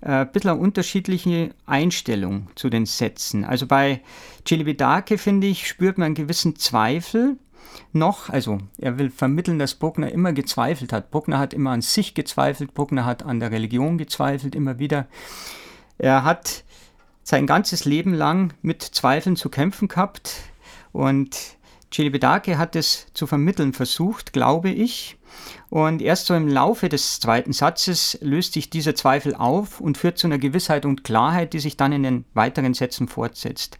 äh, 0.00 0.10
ein 0.10 0.30
bisschen 0.30 0.50
eine 0.50 0.60
unterschiedliche 0.60 1.52
Einstellung 1.66 2.48
zu 2.54 2.70
den 2.70 2.86
Sätzen. 2.86 3.44
Also 3.44 3.66
bei 3.66 4.02
Celibidache, 4.46 5.18
finde 5.18 5.48
ich, 5.48 5.66
spürt 5.66 5.98
man 5.98 6.06
einen 6.06 6.14
gewissen 6.14 6.54
Zweifel 6.54 7.36
noch. 7.92 8.30
Also 8.30 8.58
er 8.78 8.98
will 8.98 9.10
vermitteln, 9.10 9.58
dass 9.58 9.74
Bruckner 9.74 10.12
immer 10.12 10.32
gezweifelt 10.32 10.92
hat. 10.92 11.10
Bruckner 11.10 11.40
hat 11.40 11.52
immer 11.52 11.70
an 11.70 11.82
sich 11.82 12.14
gezweifelt, 12.14 12.72
Bruckner 12.72 13.04
hat 13.04 13.24
an 13.24 13.40
der 13.40 13.50
Religion 13.50 13.98
gezweifelt, 13.98 14.54
immer 14.54 14.78
wieder. 14.78 15.08
Er 15.98 16.22
hat 16.22 16.64
sein 17.24 17.46
ganzes 17.46 17.86
Leben 17.86 18.14
lang 18.14 18.54
mit 18.62 18.82
Zweifeln 18.82 19.34
zu 19.34 19.48
kämpfen 19.48 19.88
gehabt 19.88 20.36
und 20.92 21.56
Celibidache 21.92 22.58
hat 22.58 22.76
es 22.76 23.06
zu 23.14 23.26
vermitteln 23.26 23.72
versucht, 23.72 24.32
glaube 24.32 24.70
ich. 24.70 25.16
Und 25.70 26.02
erst 26.02 26.26
so 26.26 26.34
im 26.34 26.48
Laufe 26.48 26.88
des 26.88 27.20
zweiten 27.20 27.52
Satzes 27.52 28.18
löst 28.20 28.54
sich 28.54 28.68
dieser 28.68 28.94
Zweifel 28.94 29.34
auf 29.34 29.80
und 29.80 29.96
führt 29.96 30.18
zu 30.18 30.26
einer 30.26 30.38
Gewissheit 30.38 30.86
und 30.86 31.04
Klarheit, 31.04 31.52
die 31.52 31.60
sich 31.60 31.76
dann 31.76 31.92
in 31.92 32.02
den 32.02 32.24
weiteren 32.34 32.74
Sätzen 32.74 33.06
fortsetzt. 33.06 33.78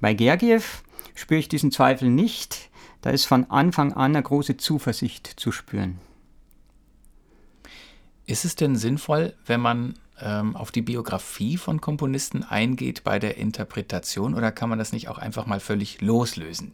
Bei 0.00 0.14
Gergiev 0.14 0.82
spüre 1.14 1.40
ich 1.40 1.48
diesen 1.48 1.70
Zweifel 1.70 2.08
nicht. 2.08 2.70
Da 3.02 3.10
ist 3.10 3.26
von 3.26 3.50
Anfang 3.50 3.92
an 3.92 4.16
eine 4.16 4.22
große 4.22 4.56
Zuversicht 4.56 5.26
zu 5.36 5.52
spüren. 5.52 5.98
Ist 8.24 8.44
es 8.44 8.54
denn 8.54 8.76
sinnvoll, 8.76 9.34
wenn 9.44 9.60
man 9.60 9.94
ähm, 10.22 10.56
auf 10.56 10.70
die 10.70 10.82
Biografie 10.82 11.56
von 11.56 11.80
Komponisten 11.80 12.42
eingeht 12.42 13.04
bei 13.04 13.18
der 13.18 13.36
Interpretation 13.36 14.34
oder 14.34 14.52
kann 14.52 14.68
man 14.68 14.78
das 14.78 14.92
nicht 14.92 15.08
auch 15.08 15.18
einfach 15.18 15.46
mal 15.46 15.60
völlig 15.60 16.00
loslösen? 16.00 16.72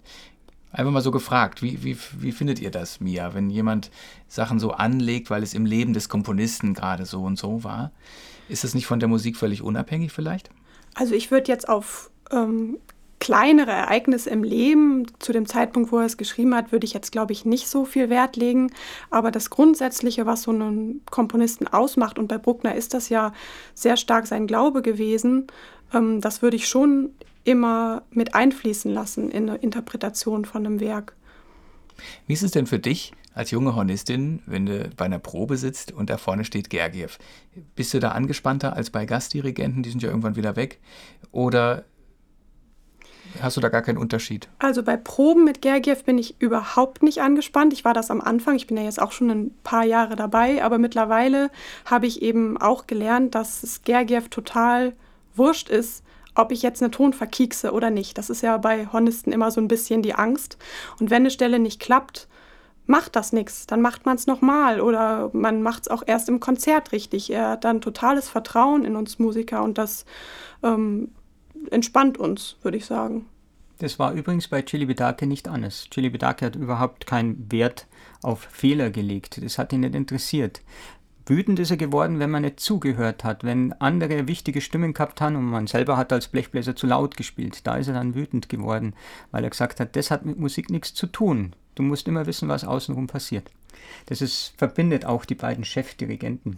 Einfach 0.72 0.92
mal 0.92 1.00
so 1.00 1.10
gefragt, 1.10 1.62
wie, 1.62 1.82
wie, 1.82 1.96
wie 2.18 2.32
findet 2.32 2.58
ihr 2.58 2.70
das, 2.70 3.00
Mia, 3.00 3.34
wenn 3.34 3.48
jemand 3.48 3.90
Sachen 4.28 4.58
so 4.58 4.72
anlegt, 4.72 5.30
weil 5.30 5.42
es 5.42 5.54
im 5.54 5.64
Leben 5.64 5.94
des 5.94 6.08
Komponisten 6.08 6.74
gerade 6.74 7.06
so 7.06 7.22
und 7.22 7.38
so 7.38 7.64
war? 7.64 7.92
Ist 8.48 8.64
das 8.64 8.74
nicht 8.74 8.86
von 8.86 9.00
der 9.00 9.08
Musik 9.08 9.36
völlig 9.36 9.62
unabhängig 9.62 10.12
vielleicht? 10.12 10.50
Also 10.94 11.14
ich 11.14 11.30
würde 11.30 11.50
jetzt 11.50 11.68
auf 11.68 12.10
ähm, 12.30 12.78
kleinere 13.18 13.70
Ereignisse 13.70 14.30
im 14.30 14.44
Leben, 14.44 15.06
zu 15.18 15.32
dem 15.32 15.46
Zeitpunkt, 15.46 15.90
wo 15.90 15.98
er 15.98 16.06
es 16.06 16.16
geschrieben 16.16 16.54
hat, 16.54 16.72
würde 16.72 16.84
ich 16.84 16.92
jetzt, 16.92 17.12
glaube 17.12 17.32
ich, 17.32 17.44
nicht 17.44 17.68
so 17.68 17.84
viel 17.84 18.10
Wert 18.10 18.36
legen. 18.36 18.70
Aber 19.10 19.30
das 19.30 19.50
Grundsätzliche, 19.50 20.26
was 20.26 20.42
so 20.42 20.50
einen 20.50 21.00
Komponisten 21.10 21.66
ausmacht, 21.66 22.18
und 22.18 22.28
bei 22.28 22.38
Bruckner 22.38 22.74
ist 22.74 22.94
das 22.94 23.08
ja 23.08 23.32
sehr 23.74 23.96
stark 23.96 24.26
sein 24.26 24.46
Glaube 24.46 24.82
gewesen, 24.82 25.46
ähm, 25.92 26.20
das 26.20 26.42
würde 26.42 26.56
ich 26.56 26.68
schon 26.68 27.10
immer 27.44 28.02
mit 28.10 28.34
einfließen 28.34 28.92
lassen 28.92 29.30
in 29.30 29.48
eine 29.48 29.58
Interpretation 29.58 30.44
von 30.44 30.66
einem 30.66 30.80
Werk. 30.80 31.14
Wie 32.26 32.34
ist 32.34 32.42
es 32.42 32.50
denn 32.50 32.66
für 32.66 32.78
dich 32.78 33.12
als 33.34 33.50
junge 33.50 33.74
Hornistin, 33.74 34.42
wenn 34.46 34.66
du 34.66 34.90
bei 34.96 35.04
einer 35.04 35.18
Probe 35.18 35.56
sitzt 35.56 35.92
und 35.92 36.10
da 36.10 36.18
vorne 36.18 36.44
steht 36.44 36.70
Gergiev? 36.70 37.18
Bist 37.74 37.94
du 37.94 38.00
da 38.00 38.10
angespannter 38.10 38.74
als 38.74 38.90
bei 38.90 39.06
Gastdirigenten, 39.06 39.82
die 39.82 39.90
sind 39.90 40.02
ja 40.02 40.08
irgendwann 40.08 40.36
wieder 40.36 40.56
weg? 40.56 40.80
Oder 41.32 41.84
Hast 43.40 43.56
du 43.56 43.60
da 43.60 43.68
gar 43.68 43.82
keinen 43.82 43.98
Unterschied? 43.98 44.48
Also 44.58 44.82
bei 44.82 44.96
Proben 44.96 45.44
mit 45.44 45.62
Gergiev 45.62 46.04
bin 46.04 46.18
ich 46.18 46.40
überhaupt 46.40 47.02
nicht 47.02 47.20
angespannt. 47.20 47.72
Ich 47.72 47.84
war 47.84 47.94
das 47.94 48.10
am 48.10 48.20
Anfang. 48.20 48.56
Ich 48.56 48.66
bin 48.66 48.76
ja 48.76 48.82
jetzt 48.82 49.00
auch 49.00 49.12
schon 49.12 49.30
ein 49.30 49.54
paar 49.62 49.84
Jahre 49.84 50.16
dabei. 50.16 50.64
Aber 50.64 50.78
mittlerweile 50.78 51.50
habe 51.84 52.06
ich 52.06 52.22
eben 52.22 52.56
auch 52.56 52.86
gelernt, 52.86 53.34
dass 53.34 53.62
es 53.62 53.82
Gergiev 53.82 54.28
total 54.28 54.94
wurscht 55.34 55.68
ist, 55.68 56.02
ob 56.34 56.52
ich 56.52 56.62
jetzt 56.62 56.82
einen 56.82 56.92
Ton 56.92 57.12
verkiekse 57.12 57.72
oder 57.72 57.90
nicht. 57.90 58.18
Das 58.18 58.30
ist 58.30 58.42
ja 58.42 58.56
bei 58.56 58.86
Hornisten 58.92 59.32
immer 59.32 59.50
so 59.50 59.60
ein 59.60 59.68
bisschen 59.68 60.02
die 60.02 60.14
Angst. 60.14 60.58
Und 61.00 61.10
wenn 61.10 61.22
eine 61.22 61.30
Stelle 61.30 61.58
nicht 61.58 61.80
klappt, 61.80 62.28
macht 62.86 63.16
das 63.16 63.32
nichts. 63.32 63.66
Dann 63.66 63.80
macht 63.80 64.06
man 64.06 64.16
es 64.16 64.26
nochmal 64.26 64.80
oder 64.80 65.30
man 65.32 65.62
macht 65.62 65.82
es 65.82 65.88
auch 65.88 66.02
erst 66.06 66.28
im 66.28 66.40
Konzert 66.40 66.92
richtig. 66.92 67.30
Er 67.30 67.50
hat 67.50 67.64
dann 67.64 67.80
totales 67.80 68.28
Vertrauen 68.28 68.84
in 68.84 68.96
uns 68.96 69.18
Musiker 69.18 69.62
und 69.62 69.78
das 69.78 70.04
ähm, 70.62 71.10
entspannt 71.72 72.18
uns, 72.18 72.56
würde 72.62 72.76
ich 72.76 72.86
sagen. 72.86 73.26
Das 73.78 73.98
war 73.98 74.12
übrigens 74.12 74.48
bei 74.48 74.62
Chili 74.62 74.86
Bedake 74.86 75.26
nicht 75.26 75.48
anders. 75.48 75.88
Chili 75.90 76.08
Bedake 76.08 76.46
hat 76.46 76.56
überhaupt 76.56 77.06
keinen 77.06 77.50
Wert 77.52 77.86
auf 78.22 78.40
Fehler 78.40 78.90
gelegt. 78.90 79.42
Das 79.44 79.58
hat 79.58 79.72
ihn 79.72 79.80
nicht 79.80 79.94
interessiert. 79.94 80.62
Wütend 81.26 81.58
ist 81.58 81.72
er 81.72 81.76
geworden, 81.76 82.20
wenn 82.20 82.30
man 82.30 82.42
nicht 82.42 82.60
zugehört 82.60 83.24
hat, 83.24 83.42
wenn 83.42 83.72
andere 83.74 84.28
wichtige 84.28 84.60
Stimmen 84.60 84.94
gehabt 84.94 85.20
haben 85.20 85.34
und 85.36 85.44
man 85.44 85.66
selber 85.66 85.96
hat 85.96 86.12
als 86.12 86.28
Blechbläser 86.28 86.76
zu 86.76 86.86
laut 86.86 87.16
gespielt. 87.16 87.66
Da 87.66 87.76
ist 87.76 87.88
er 87.88 87.94
dann 87.94 88.14
wütend 88.14 88.48
geworden, 88.48 88.94
weil 89.32 89.42
er 89.42 89.50
gesagt 89.50 89.80
hat, 89.80 89.96
das 89.96 90.10
hat 90.10 90.24
mit 90.24 90.38
Musik 90.38 90.70
nichts 90.70 90.94
zu 90.94 91.08
tun. 91.08 91.54
Du 91.76 91.84
musst 91.84 92.08
immer 92.08 92.26
wissen, 92.26 92.48
was 92.48 92.64
außenrum 92.64 93.06
passiert. 93.06 93.50
Das 94.06 94.20
ist, 94.20 94.54
verbindet 94.56 95.04
auch 95.04 95.24
die 95.24 95.34
beiden 95.34 95.64
Chefdirigenten. 95.64 96.56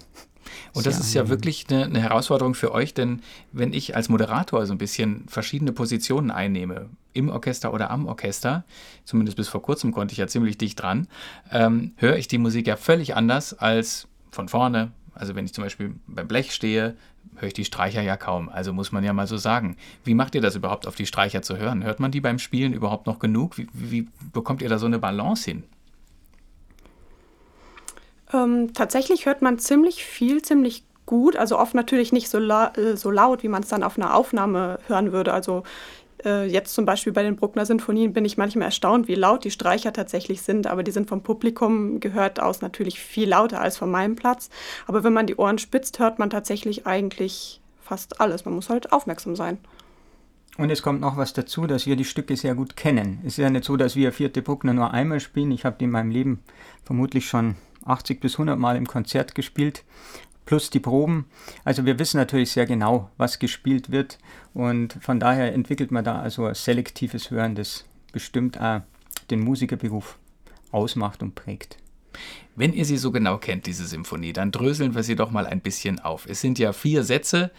Und 0.73 0.87
das 0.87 0.99
ist 0.99 1.13
ja 1.13 1.29
wirklich 1.29 1.67
eine, 1.69 1.85
eine, 1.85 2.01
Herausforderung 2.01 2.55
für 2.55 2.73
euch, 2.73 2.95
denn 2.95 3.21
wenn 3.53 3.75
ich 3.75 3.97
als 3.97 4.09
Moderator 4.09 4.65
so 4.65 4.73
ein 4.73 4.79
bisschen 4.79 5.29
verschiedene 5.29 5.73
Positionen 5.73 6.31
einnehme, 6.31 6.89
im 7.13 7.29
Orchester 7.29 7.75
oder 7.75 7.91
am 7.91 8.07
Orchester, 8.07 8.65
zumindest 9.05 9.37
bis 9.37 9.49
vor 9.49 9.61
kurzem 9.61 9.93
konnte 9.93 10.13
ich 10.13 10.19
ja 10.19 10.27
ziemlich 10.27 10.57
dicht 10.57 10.81
dran, 10.81 11.09
ähm, 11.51 11.93
höre 11.97 12.17
ich 12.17 12.29
die 12.29 12.39
Musik 12.39 12.67
ja 12.67 12.77
völlig 12.77 13.17
anders 13.17 13.55
als 13.55 14.07
von 14.31 14.49
vorne. 14.49 14.93
Also 15.15 15.35
wenn 15.35 15.45
ich 15.45 15.53
zum 15.53 15.65
Beispiel 15.65 15.95
beim 16.07 16.29
Blech 16.29 16.53
stehe, 16.55 16.97
höre 17.41 17.49
ich 17.49 17.55
die 17.55 17.65
Streicher 17.65 18.03
ja 18.03 18.17
kaum. 18.17 18.49
Also 18.49 18.73
muss 18.73 18.93
man 18.93 19.05
ja 19.05 19.13
mal 19.13 19.27
so 19.27 19.37
sagen. 19.37 19.77
Wie 20.05 20.15
macht 20.15 20.35
ihr 20.35 20.41
das 20.41 20.57
überhaupt, 20.57 20.87
auf 20.87 20.95
die 20.95 21.07
Streicher 21.07 21.43
zu 21.43 21.57
hören? 21.57 21.85
Hört 21.85 22.01
man 22.01 22.11
die 22.11 22.21
beim 22.21 22.39
Spielen 22.39 22.73
überhaupt 22.73 23.07
noch 23.07 23.19
genug? 23.19 23.59
Wie, 23.59 23.69
wie 23.73 24.09
bekommt 24.33 24.63
ihr 24.63 24.69
da 24.69 24.79
so 24.79 24.87
eine 24.87 24.99
Balance 24.99 25.51
hin? 25.51 25.65
Ähm, 28.33 28.73
tatsächlich 28.75 29.27
hört 29.27 29.43
man 29.43 29.59
ziemlich 29.59 30.05
viel, 30.05 30.43
ziemlich 30.43 30.85
gut. 31.07 31.37
Also 31.37 31.59
oft 31.59 31.75
natürlich 31.75 32.13
nicht 32.13 32.29
so, 32.29 32.39
la 32.39 32.73
äh, 32.77 32.97
so 32.97 33.11
laut, 33.11 33.43
wie 33.43 33.49
man 33.49 33.63
es 33.63 33.69
dann 33.69 33.83
auf 33.83 33.97
einer 33.97 34.15
Aufnahme 34.15 34.79
hören 34.87 35.13
würde. 35.13 35.33
Also 35.33 35.65
äh, 36.25 36.47
jetzt 36.47 36.75
zum 36.75 36.85
Beispiel 36.85 37.13
bei 37.13 37.23
den 37.23 37.37
Bruckner 37.37 37.67
Sinfonien 37.67 38.13
bin 38.13 38.25
ich 38.25 38.37
manchmal 38.37 38.67
erstaunt, 38.67 39.09
wie 39.09 39.15
laut 39.15 39.45
die 39.45 39.51
Streicher 39.51 39.93
tatsächlich 39.93 40.43
sind, 40.43 40.67
aber 40.67 40.83
die 40.83 40.91
sind 40.91 41.09
vom 41.09 41.23
Publikum 41.23 42.01
gehört 42.01 42.41
aus 42.41 42.61
natürlich 42.61 43.01
viel 43.01 43.29
lauter 43.29 43.61
als 43.61 43.77
von 43.77 43.91
meinem 43.91 44.17
Platz. 44.17 44.51
Aber 44.87 45.05
wenn 45.05 45.13
man 45.13 45.27
die 45.27 45.37
Ohren 45.37 45.59
spitzt, 45.59 45.99
hört 45.99 46.19
man 46.19 46.31
tatsächlich 46.31 46.87
eigentlich 46.87 47.61
fast 47.81 48.21
alles. 48.21 48.45
Man 48.45 48.55
muss 48.55 48.71
halt 48.71 48.93
aufmerksam 48.93 49.37
sein. 49.37 49.59
Und 50.57 50.71
es 50.71 50.83
kommt 50.83 51.01
noch 51.01 51.17
was 51.17 51.33
dazu, 51.33 51.67
dass 51.67 51.87
wir 51.87 51.95
die 51.95 52.05
Stücke 52.05 52.37
sehr 52.37 52.55
gut 52.55 52.77
kennen. 52.77 53.21
Es 53.23 53.35
ist 53.35 53.39
ja 53.39 53.49
nicht 53.49 53.65
so, 53.65 53.77
dass 53.77 53.95
wir 53.95 54.13
Vierte 54.13 54.43
Bruckner 54.43 54.75
nur 54.75 54.93
einmal 54.93 55.21
spielen. 55.21 55.53
Ich 55.53 55.65
habe 55.65 55.77
die 55.79 55.85
in 55.85 55.93
meinem 55.93 56.11
Leben 56.11 56.43
vermutlich 56.85 57.29
schon 57.29 57.55
80 57.85 58.21
bis 58.21 58.35
100 58.35 58.59
Mal 58.59 58.77
im 58.77 58.87
Konzert 58.87 59.35
gespielt 59.35 59.85
plus 60.49 60.71
die 60.71 60.81
Proben. 60.81 61.27
Also 61.63 61.85
wir 61.85 61.99
wissen 61.99 62.17
natürlich 62.17 62.53
sehr 62.53 62.65
genau, 62.65 63.11
was 63.19 63.39
gespielt 63.39 63.91
wird 63.91 64.19
und 64.55 64.97
von 65.03 65.21
daher 65.21 65.53
entwickelt 65.53 65.91
man 65.91 66.05
da 66.05 66.23
also 66.23 66.51
selektives 66.55 67.31
Hören, 67.31 67.55
das 67.55 67.85
bestimmt 68.13 68.59
auch 68.59 68.81
den 69.31 69.41
Musikerberuf 69.41 70.19
ausmacht 70.73 71.23
und 71.23 71.35
prägt. 71.35 71.77
Wenn 72.57 72.73
ihr 72.73 72.87
sie 72.87 72.97
so 72.97 73.13
genau 73.13 73.37
kennt, 73.37 73.67
diese 73.67 73.87
Symphonie, 73.87 74.33
dann 74.33 74.51
dröseln 74.51 74.95
wir 74.95 75.03
sie 75.03 75.17
doch 75.17 75.31
mal 75.31 75.47
ein 75.47 75.61
bisschen 75.61 76.01
auf. 76.01 76.25
Es 76.27 76.41
sind 76.41 76.59
ja 76.59 76.73
vier 76.73 77.05
Sätze, 77.05 77.51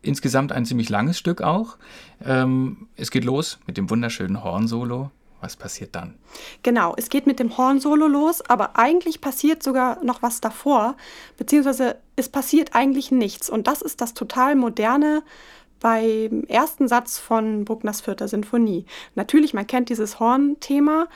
insgesamt 0.00 0.50
ein 0.50 0.64
ziemlich 0.64 0.88
langes 0.88 1.18
Stück 1.18 1.42
auch. 1.42 1.76
Ähm, 2.24 2.88
es 2.96 3.10
geht 3.10 3.24
los 3.24 3.58
mit 3.66 3.76
dem 3.76 3.90
wunderschönen 3.90 4.42
Hornsolo. 4.42 5.10
Was 5.40 5.56
passiert 5.56 5.94
dann? 5.94 6.18
Genau, 6.62 6.94
es 6.96 7.08
geht 7.08 7.26
mit 7.26 7.38
dem 7.38 7.56
Horn-Solo 7.56 8.06
los, 8.06 8.42
aber 8.42 8.78
eigentlich 8.78 9.20
passiert 9.20 9.62
sogar 9.62 10.02
noch 10.04 10.22
was 10.22 10.40
davor, 10.40 10.96
beziehungsweise 11.38 11.96
es 12.16 12.28
passiert 12.28 12.74
eigentlich 12.74 13.10
nichts. 13.10 13.48
Und 13.48 13.66
das 13.66 13.80
ist 13.80 14.00
das 14.00 14.14
total 14.14 14.54
moderne 14.54 15.22
beim 15.80 16.44
ersten 16.44 16.88
Satz 16.88 17.18
von 17.18 17.64
Bruckners 17.64 18.02
vierter 18.02 18.28
Sinfonie. 18.28 18.84
Natürlich, 19.14 19.54
man 19.54 19.66
kennt 19.66 19.88
dieses 19.88 20.20
Horn-Thema, 20.20 21.08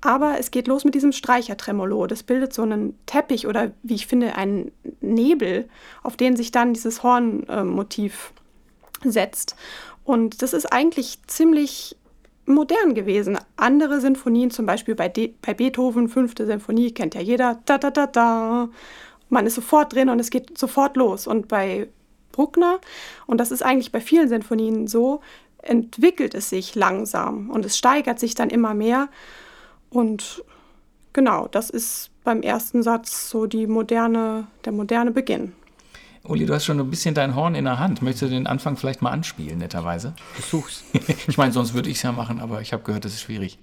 aber 0.00 0.38
es 0.38 0.52
geht 0.52 0.68
los 0.68 0.84
mit 0.84 0.94
diesem 0.94 1.10
Streichertremolo. 1.10 2.06
Das 2.06 2.22
bildet 2.22 2.52
so 2.52 2.62
einen 2.62 2.96
Teppich 3.06 3.48
oder 3.48 3.72
wie 3.82 3.96
ich 3.96 4.06
finde, 4.06 4.36
einen 4.36 4.70
Nebel, 5.00 5.68
auf 6.04 6.16
den 6.16 6.36
sich 6.36 6.52
dann 6.52 6.72
dieses 6.72 7.02
Hornmotiv 7.02 8.32
setzt. 9.02 9.56
Und 10.04 10.42
das 10.42 10.52
ist 10.52 10.72
eigentlich 10.72 11.18
ziemlich 11.26 11.96
modern 12.48 12.94
gewesen. 12.94 13.38
Andere 13.56 14.00
Sinfonien, 14.00 14.50
zum 14.50 14.66
Beispiel 14.66 14.94
bei, 14.94 15.08
De 15.08 15.34
bei 15.42 15.54
Beethoven, 15.54 16.08
fünfte 16.08 16.46
Sinfonie, 16.46 16.92
kennt 16.92 17.14
ja 17.14 17.20
jeder, 17.20 17.60
da 17.64 17.78
da 17.78 17.90
da 17.90 18.06
da. 18.06 18.68
Man 19.28 19.46
ist 19.46 19.54
sofort 19.54 19.92
drin 19.92 20.08
und 20.08 20.20
es 20.20 20.30
geht 20.30 20.56
sofort 20.56 20.96
los. 20.96 21.26
Und 21.26 21.48
bei 21.48 21.88
Bruckner, 22.32 22.78
und 23.26 23.38
das 23.38 23.50
ist 23.50 23.62
eigentlich 23.62 23.92
bei 23.92 24.00
vielen 24.00 24.28
Sinfonien 24.28 24.86
so, 24.86 25.20
entwickelt 25.62 26.34
es 26.34 26.50
sich 26.50 26.74
langsam 26.74 27.50
und 27.50 27.64
es 27.64 27.76
steigert 27.76 28.18
sich 28.18 28.34
dann 28.34 28.50
immer 28.50 28.74
mehr. 28.74 29.08
Und 29.90 30.44
genau, 31.12 31.48
das 31.48 31.70
ist 31.70 32.10
beim 32.24 32.42
ersten 32.42 32.82
Satz 32.82 33.28
so 33.30 33.46
die 33.46 33.66
moderne, 33.66 34.46
der 34.64 34.72
moderne 34.72 35.10
Beginn. 35.10 35.52
Uli, 36.28 36.44
du 36.44 36.54
hast 36.54 36.66
schon 36.66 36.78
ein 36.78 36.90
bisschen 36.90 37.14
dein 37.14 37.34
Horn 37.34 37.54
in 37.54 37.64
der 37.64 37.78
Hand. 37.78 38.02
Möchtest 38.02 38.24
du 38.24 38.28
den 38.28 38.46
Anfang 38.46 38.76
vielleicht 38.76 39.00
mal 39.00 39.10
anspielen, 39.10 39.58
netterweise? 39.58 40.12
Versuch's. 40.34 40.84
ich 41.26 41.38
meine, 41.38 41.52
sonst 41.52 41.72
würde 41.72 41.88
ich 41.88 41.96
es 41.96 42.02
ja 42.02 42.12
machen, 42.12 42.40
aber 42.40 42.60
ich 42.60 42.74
habe 42.74 42.82
gehört, 42.82 43.06
das 43.06 43.14
ist 43.14 43.22
schwierig. 43.22 43.58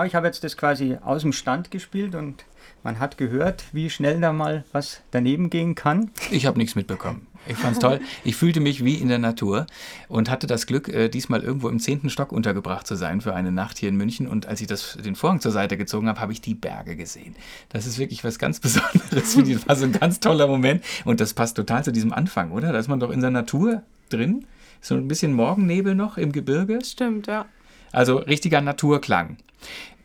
Genau, 0.00 0.08
ich 0.08 0.14
habe 0.14 0.28
jetzt 0.28 0.42
das 0.44 0.56
quasi 0.56 0.96
aus 1.04 1.20
dem 1.20 1.34
Stand 1.34 1.70
gespielt 1.70 2.14
und 2.14 2.46
man 2.82 3.00
hat 3.00 3.18
gehört, 3.18 3.64
wie 3.72 3.90
schnell 3.90 4.18
da 4.18 4.32
mal 4.32 4.64
was 4.72 5.02
daneben 5.10 5.50
gehen 5.50 5.74
kann. 5.74 6.10
Ich 6.30 6.46
habe 6.46 6.56
nichts 6.56 6.74
mitbekommen. 6.74 7.26
Ich 7.46 7.58
fand 7.58 7.74
es 7.74 7.80
toll. 7.80 8.00
Ich 8.24 8.34
fühlte 8.34 8.60
mich 8.60 8.82
wie 8.82 8.94
in 8.94 9.08
der 9.08 9.18
Natur 9.18 9.66
und 10.08 10.30
hatte 10.30 10.46
das 10.46 10.66
Glück, 10.66 10.88
äh, 10.88 11.10
diesmal 11.10 11.42
irgendwo 11.42 11.68
im 11.68 11.80
zehnten 11.80 12.08
Stock 12.08 12.32
untergebracht 12.32 12.86
zu 12.86 12.94
sein 12.94 13.20
für 13.20 13.34
eine 13.34 13.52
Nacht 13.52 13.76
hier 13.76 13.90
in 13.90 13.96
München. 13.96 14.26
Und 14.26 14.46
als 14.46 14.62
ich 14.62 14.68
das, 14.68 14.96
den 15.04 15.16
Vorhang 15.16 15.40
zur 15.40 15.52
Seite 15.52 15.76
gezogen 15.76 16.08
habe, 16.08 16.18
habe 16.18 16.32
ich 16.32 16.40
die 16.40 16.54
Berge 16.54 16.96
gesehen. 16.96 17.36
Das 17.68 17.84
ist 17.84 17.98
wirklich 17.98 18.24
was 18.24 18.38
ganz 18.38 18.58
Besonderes. 18.60 19.10
Das 19.10 19.36
war 19.68 19.76
so 19.76 19.84
ein 19.84 19.92
ganz 19.92 20.18
toller 20.18 20.46
Moment. 20.46 20.82
Und 21.04 21.20
das 21.20 21.34
passt 21.34 21.58
total 21.58 21.84
zu 21.84 21.92
diesem 21.92 22.14
Anfang, 22.14 22.52
oder? 22.52 22.72
Da 22.72 22.78
ist 22.78 22.88
man 22.88 23.00
doch 23.00 23.10
in 23.10 23.20
der 23.20 23.30
Natur 23.30 23.82
drin. 24.08 24.46
So 24.80 24.94
ein 24.94 25.08
bisschen 25.08 25.34
Morgennebel 25.34 25.94
noch 25.94 26.16
im 26.16 26.32
Gebirge. 26.32 26.78
Stimmt, 26.82 27.26
ja. 27.26 27.44
Also 27.92 28.16
richtiger 28.16 28.62
Naturklang. 28.62 29.36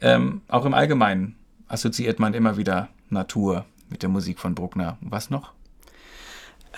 Ähm, 0.02 0.42
auch 0.48 0.66
im 0.66 0.74
Allgemeinen 0.74 1.36
assoziiert 1.68 2.20
man 2.20 2.34
immer 2.34 2.58
wieder 2.58 2.90
Natur 3.10 3.66
mit 3.90 4.04
der 4.04 4.10
Musik 4.10 4.40
von 4.40 4.56
Bruckner. 4.56 4.98
Was 5.02 5.30
noch? 5.30 5.54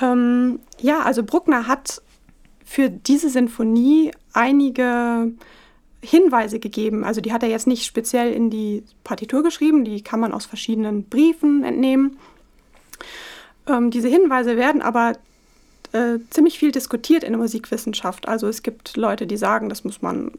Ähm, 0.01 0.59
ja, 0.79 0.99
also 1.01 1.23
Bruckner 1.23 1.67
hat 1.67 2.01
für 2.63 2.89
diese 2.89 3.29
Sinfonie 3.29 4.11
einige 4.33 5.31
Hinweise 6.01 6.59
gegeben. 6.59 7.03
Also 7.03 7.21
die 7.21 7.33
hat 7.33 7.43
er 7.43 7.49
jetzt 7.49 7.67
nicht 7.67 7.85
speziell 7.85 8.31
in 8.31 8.49
die 8.49 8.83
Partitur 9.03 9.43
geschrieben, 9.43 9.83
die 9.83 10.01
kann 10.01 10.19
man 10.19 10.33
aus 10.33 10.45
verschiedenen 10.45 11.05
Briefen 11.05 11.63
entnehmen. 11.63 12.17
Ähm, 13.67 13.89
diese 13.91 14.07
Hinweise 14.07 14.57
werden 14.57 14.81
aber 14.81 15.13
äh, 15.93 16.19
ziemlich 16.29 16.59
viel 16.59 16.71
diskutiert 16.71 17.23
in 17.23 17.31
der 17.31 17.39
Musikwissenschaft. 17.39 18.27
Also 18.27 18.47
es 18.47 18.63
gibt 18.63 18.97
Leute, 18.97 19.27
die 19.27 19.37
sagen, 19.37 19.69
das 19.69 19.83
muss 19.83 20.01
man, 20.01 20.31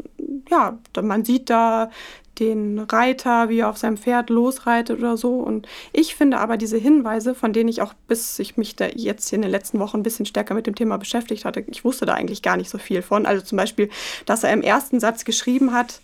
ja, 0.50 0.78
man 1.00 1.24
sieht 1.24 1.50
da 1.50 1.90
den 2.38 2.78
Reiter, 2.78 3.48
wie 3.48 3.60
er 3.60 3.68
auf 3.68 3.78
seinem 3.78 3.96
Pferd 3.96 4.30
losreitet 4.30 4.98
oder 4.98 5.16
so. 5.16 5.34
Und 5.34 5.66
ich 5.92 6.14
finde 6.14 6.38
aber 6.38 6.56
diese 6.56 6.78
Hinweise, 6.78 7.34
von 7.34 7.52
denen 7.52 7.68
ich 7.68 7.82
auch, 7.82 7.94
bis 8.06 8.38
ich 8.38 8.56
mich 8.56 8.76
da 8.76 8.86
jetzt 8.94 9.32
in 9.32 9.42
den 9.42 9.50
letzten 9.50 9.78
Wochen 9.78 9.98
ein 9.98 10.02
bisschen 10.02 10.26
stärker 10.26 10.54
mit 10.54 10.66
dem 10.66 10.74
Thema 10.74 10.98
beschäftigt 10.98 11.44
hatte, 11.44 11.64
ich 11.66 11.84
wusste 11.84 12.06
da 12.06 12.14
eigentlich 12.14 12.42
gar 12.42 12.56
nicht 12.56 12.70
so 12.70 12.78
viel 12.78 13.02
von. 13.02 13.26
Also 13.26 13.44
zum 13.44 13.56
Beispiel, 13.56 13.90
dass 14.26 14.44
er 14.44 14.52
im 14.52 14.62
ersten 14.62 15.00
Satz 15.00 15.24
geschrieben 15.24 15.72
hat, 15.72 16.00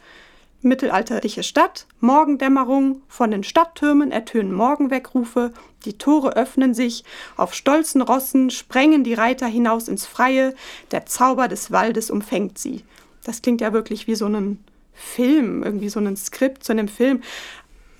Mittelalterliche 0.64 1.42
Stadt, 1.42 1.87
Morgendämmerung, 2.00 3.03
von 3.09 3.31
den 3.31 3.44
Stadttürmen 3.44 4.11
ertönen 4.11 4.53
Morgenweckrufe, 4.53 5.53
die 5.85 5.98
Tore 5.98 6.37
öffnen 6.37 6.74
sich, 6.74 7.05
auf 7.37 7.55
stolzen 7.55 8.00
Rossen 8.00 8.50
sprengen 8.50 9.05
die 9.05 9.14
Reiter 9.14 9.46
hinaus 9.46 9.88
ins 9.88 10.07
Freie, 10.07 10.55
der 10.90 11.07
Zauber 11.07 11.48
des 11.48 11.70
Waldes 11.70 12.11
umfängt 12.11 12.59
sie. 12.59 12.83
Das 13.24 13.42
klingt 13.42 13.61
ja 13.61 13.72
wirklich 13.72 14.07
wie 14.07 14.14
so 14.14 14.27
ein 14.27 14.59
Film, 14.94 15.62
irgendwie 15.62 15.88
so 15.88 16.00
ein 16.00 16.16
Skript 16.16 16.64
zu 16.64 16.72
einem 16.72 16.88
Film. 16.88 17.22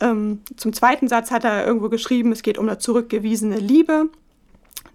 Ähm, 0.01 0.41
zum 0.57 0.73
zweiten 0.73 1.09
Satz 1.09 1.31
hat 1.31 1.45
er 1.45 1.67
irgendwo 1.67 1.89
geschrieben, 1.89 2.33
es 2.33 2.43
geht 2.43 2.59
um 2.59 2.69
eine 2.69 2.79
zurückgewiesene 2.79 3.59
Liebe. 3.59 4.09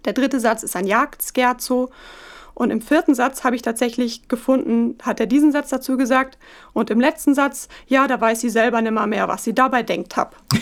Der 0.04 0.12
dritte 0.12 0.40
Satz 0.40 0.62
ist 0.62 0.76
ein 0.76 0.86
Jagdscherzo. 0.86 1.90
Und 2.60 2.68
im 2.68 2.82
vierten 2.82 3.14
Satz 3.14 3.42
habe 3.42 3.56
ich 3.56 3.62
tatsächlich 3.62 4.28
gefunden, 4.28 4.98
hat 5.00 5.18
er 5.18 5.24
diesen 5.24 5.50
Satz 5.50 5.70
dazu 5.70 5.96
gesagt. 5.96 6.36
Und 6.74 6.90
im 6.90 7.00
letzten 7.00 7.34
Satz, 7.34 7.70
ja, 7.86 8.06
da 8.06 8.20
weiß 8.20 8.42
sie 8.42 8.50
selber 8.50 8.82
nimmer 8.82 9.06
mehr, 9.06 9.28
was 9.28 9.44
sie 9.44 9.54
dabei 9.54 9.82
denkt 9.82 10.16
hat. 10.16 10.34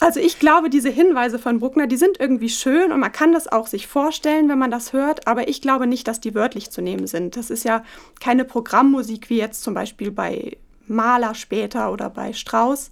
Also 0.00 0.18
ich 0.18 0.40
glaube, 0.40 0.68
diese 0.68 0.88
Hinweise 0.88 1.38
von 1.38 1.60
Bruckner, 1.60 1.86
die 1.86 1.96
sind 1.96 2.18
irgendwie 2.18 2.48
schön 2.48 2.90
und 2.90 2.98
man 2.98 3.12
kann 3.12 3.32
das 3.32 3.46
auch 3.46 3.68
sich 3.68 3.86
vorstellen, 3.86 4.48
wenn 4.48 4.58
man 4.58 4.72
das 4.72 4.92
hört, 4.92 5.28
aber 5.28 5.46
ich 5.46 5.62
glaube 5.62 5.86
nicht, 5.86 6.08
dass 6.08 6.18
die 6.18 6.34
wörtlich 6.34 6.72
zu 6.72 6.82
nehmen 6.82 7.06
sind. 7.06 7.36
Das 7.36 7.50
ist 7.50 7.62
ja 7.62 7.84
keine 8.18 8.44
Programmmusik 8.44 9.30
wie 9.30 9.38
jetzt 9.38 9.62
zum 9.62 9.74
Beispiel 9.74 10.10
bei 10.10 10.56
Mahler 10.88 11.36
später 11.36 11.92
oder 11.92 12.10
bei 12.10 12.32
Strauss. 12.32 12.90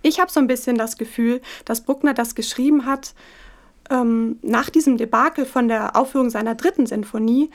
Ich 0.00 0.20
habe 0.20 0.30
so 0.30 0.40
ein 0.40 0.46
bisschen 0.46 0.78
das 0.78 0.96
Gefühl, 0.96 1.42
dass 1.66 1.82
Bruckner 1.82 2.14
das 2.14 2.34
geschrieben 2.34 2.86
hat, 2.86 3.12
ähm, 3.90 4.38
nach 4.42 4.70
diesem 4.70 4.96
Debakel 4.96 5.44
von 5.44 5.68
der 5.68 5.96
Aufführung 5.96 6.30
seiner 6.30 6.54
dritten 6.54 6.86
Sinfonie, 6.86 7.50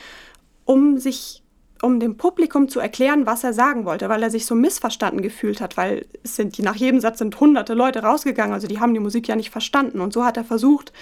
um 0.65 0.97
sich 0.97 1.41
um 1.81 1.99
dem 1.99 2.17
Publikum 2.17 2.69
zu 2.69 2.79
erklären, 2.79 3.25
was 3.25 3.43
er 3.43 3.53
sagen 3.53 3.85
wollte, 3.85 4.09
weil 4.09 4.23
er 4.23 4.31
sich 4.31 4.45
so 4.45 4.55
missverstanden 4.55 5.21
gefühlt 5.21 5.61
hat, 5.61 5.77
weil 5.77 6.05
es 6.23 6.35
sind, 6.35 6.57
nach 6.59 6.75
jedem 6.75 6.99
Satz 6.99 7.19
sind 7.19 7.39
hunderte 7.39 7.73
Leute 7.73 8.01
rausgegangen, 8.01 8.53
also 8.53 8.67
die 8.67 8.79
haben 8.79 8.93
die 8.93 8.99
Musik 8.99 9.27
ja 9.27 9.35
nicht 9.35 9.51
verstanden. 9.51 9.99
Und 9.99 10.13
so 10.13 10.23
hat 10.23 10.37
er 10.37 10.45
versucht, 10.45 10.93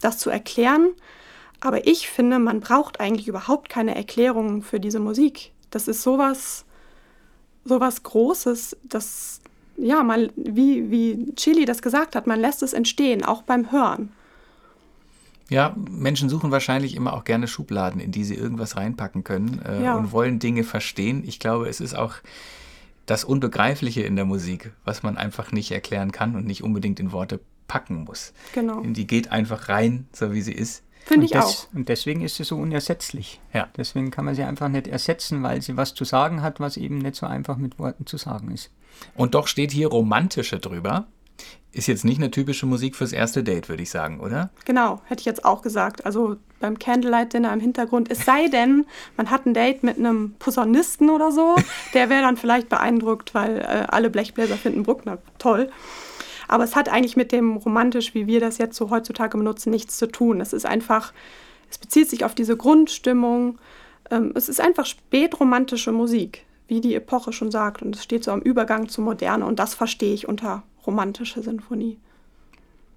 das 0.00 0.18
zu 0.18 0.30
erklären. 0.30 0.90
Aber 1.60 1.86
ich 1.86 2.08
finde, 2.08 2.38
man 2.38 2.60
braucht 2.60 3.00
eigentlich 3.00 3.28
überhaupt 3.28 3.68
keine 3.68 3.94
Erklärungen 3.94 4.62
für 4.62 4.80
diese 4.80 5.00
Musik. 5.00 5.52
Das 5.70 5.86
ist 5.86 6.02
sowas, 6.02 6.64
sowas 7.64 8.02
Großes, 8.02 8.76
das, 8.84 9.40
ja, 9.76 10.02
mal, 10.02 10.30
wie, 10.36 10.90
wie 10.90 11.34
Chili 11.34 11.64
das 11.64 11.82
gesagt 11.82 12.16
hat, 12.16 12.26
man 12.26 12.40
lässt 12.40 12.62
es 12.62 12.72
entstehen, 12.72 13.24
auch 13.24 13.42
beim 13.42 13.70
Hören. 13.70 14.12
Ja, 15.48 15.74
Menschen 15.76 16.28
suchen 16.28 16.50
wahrscheinlich 16.50 16.94
immer 16.96 17.14
auch 17.14 17.24
gerne 17.24 17.48
Schubladen, 17.48 18.00
in 18.00 18.12
die 18.12 18.24
sie 18.24 18.34
irgendwas 18.34 18.76
reinpacken 18.76 19.24
können 19.24 19.60
äh, 19.62 19.82
ja. 19.82 19.96
und 19.96 20.12
wollen 20.12 20.38
Dinge 20.38 20.64
verstehen. 20.64 21.22
Ich 21.26 21.38
glaube, 21.38 21.68
es 21.68 21.80
ist 21.80 21.94
auch 21.94 22.14
das 23.06 23.24
Unbegreifliche 23.24 24.02
in 24.02 24.16
der 24.16 24.24
Musik, 24.24 24.72
was 24.84 25.02
man 25.02 25.16
einfach 25.16 25.52
nicht 25.52 25.70
erklären 25.70 26.12
kann 26.12 26.36
und 26.36 26.46
nicht 26.46 26.62
unbedingt 26.62 27.00
in 27.00 27.12
Worte 27.12 27.40
packen 27.66 28.04
muss. 28.04 28.32
Genau. 28.54 28.80
Die 28.82 29.06
geht 29.06 29.32
einfach 29.32 29.68
rein, 29.68 30.06
so 30.12 30.32
wie 30.32 30.42
sie 30.42 30.52
ist. 30.52 30.82
Finde 31.04 31.26
ich 31.26 31.36
auch. 31.36 31.66
Und 31.74 31.88
deswegen 31.88 32.20
ist 32.20 32.36
sie 32.36 32.44
so 32.44 32.56
unersetzlich. 32.56 33.40
Ja. 33.52 33.68
Deswegen 33.76 34.10
kann 34.10 34.24
man 34.24 34.34
sie 34.34 34.44
einfach 34.44 34.68
nicht 34.68 34.86
ersetzen, 34.86 35.42
weil 35.42 35.60
sie 35.60 35.76
was 35.76 35.94
zu 35.94 36.04
sagen 36.04 36.42
hat, 36.42 36.60
was 36.60 36.76
eben 36.76 36.98
nicht 36.98 37.16
so 37.16 37.26
einfach 37.26 37.56
mit 37.56 37.78
Worten 37.78 38.06
zu 38.06 38.18
sagen 38.18 38.52
ist. 38.52 38.70
Und 39.14 39.34
doch 39.34 39.48
steht 39.48 39.72
hier 39.72 39.88
Romantische 39.88 40.60
drüber. 40.60 41.06
Ist 41.74 41.86
jetzt 41.86 42.04
nicht 42.04 42.18
eine 42.18 42.30
typische 42.30 42.66
Musik 42.66 42.96
fürs 42.96 43.12
erste 43.12 43.42
Date, 43.42 43.70
würde 43.70 43.82
ich 43.82 43.88
sagen, 43.88 44.20
oder? 44.20 44.50
Genau, 44.66 45.00
hätte 45.06 45.20
ich 45.20 45.26
jetzt 45.26 45.44
auch 45.44 45.62
gesagt. 45.62 46.04
Also 46.04 46.36
beim 46.60 46.78
Candlelight 46.78 47.32
Dinner 47.32 47.50
im 47.52 47.60
Hintergrund. 47.60 48.10
Es 48.10 48.26
sei 48.26 48.48
denn, 48.48 48.84
man 49.16 49.30
hat 49.30 49.46
ein 49.46 49.54
Date 49.54 49.82
mit 49.82 49.96
einem 49.98 50.34
Posaunisten 50.38 51.08
oder 51.08 51.32
so. 51.32 51.56
Der 51.94 52.10
wäre 52.10 52.20
dann 52.22 52.36
vielleicht 52.36 52.68
beeindruckt, 52.68 53.34
weil 53.34 53.58
äh, 53.58 53.86
alle 53.88 54.10
Blechbläser 54.10 54.56
finden 54.56 54.82
Bruckner 54.82 55.18
toll. 55.38 55.70
Aber 56.46 56.64
es 56.64 56.76
hat 56.76 56.90
eigentlich 56.90 57.16
mit 57.16 57.32
dem 57.32 57.56
romantisch, 57.56 58.14
wie 58.14 58.26
wir 58.26 58.38
das 58.38 58.58
jetzt 58.58 58.76
so 58.76 58.90
heutzutage 58.90 59.38
benutzen, 59.38 59.70
nichts 59.70 59.96
zu 59.96 60.06
tun. 60.06 60.42
Es 60.42 60.52
ist 60.52 60.66
einfach, 60.66 61.14
es 61.70 61.78
bezieht 61.78 62.10
sich 62.10 62.26
auf 62.26 62.34
diese 62.34 62.58
Grundstimmung. 62.58 63.58
Ähm, 64.10 64.32
es 64.34 64.50
ist 64.50 64.60
einfach 64.60 64.84
spätromantische 64.84 65.92
Musik, 65.92 66.44
wie 66.68 66.82
die 66.82 66.94
Epoche 66.94 67.32
schon 67.32 67.50
sagt. 67.50 67.80
Und 67.80 67.96
es 67.96 68.04
steht 68.04 68.24
so 68.24 68.30
am 68.30 68.42
Übergang 68.42 68.90
zur 68.90 69.04
Moderne. 69.04 69.46
Und 69.46 69.58
das 69.58 69.74
verstehe 69.74 70.12
ich 70.12 70.28
unter 70.28 70.64
romantische 70.86 71.42
Sinfonie. 71.42 71.98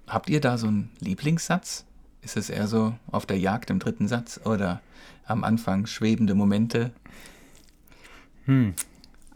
Habt 0.06 0.28
ihr 0.28 0.40
da 0.40 0.58
so 0.58 0.68
einen 0.68 0.90
Lieblingssatz? 1.00 1.84
Ist 2.22 2.36
es 2.36 2.50
eher 2.50 2.66
so 2.66 2.94
auf 3.10 3.26
der 3.26 3.38
Jagd 3.38 3.70
im 3.70 3.78
dritten 3.78 4.08
Satz 4.08 4.40
oder 4.44 4.80
am 5.26 5.44
Anfang 5.44 5.86
schwebende 5.86 6.34
Momente? 6.34 6.92
Hm. 8.46 8.74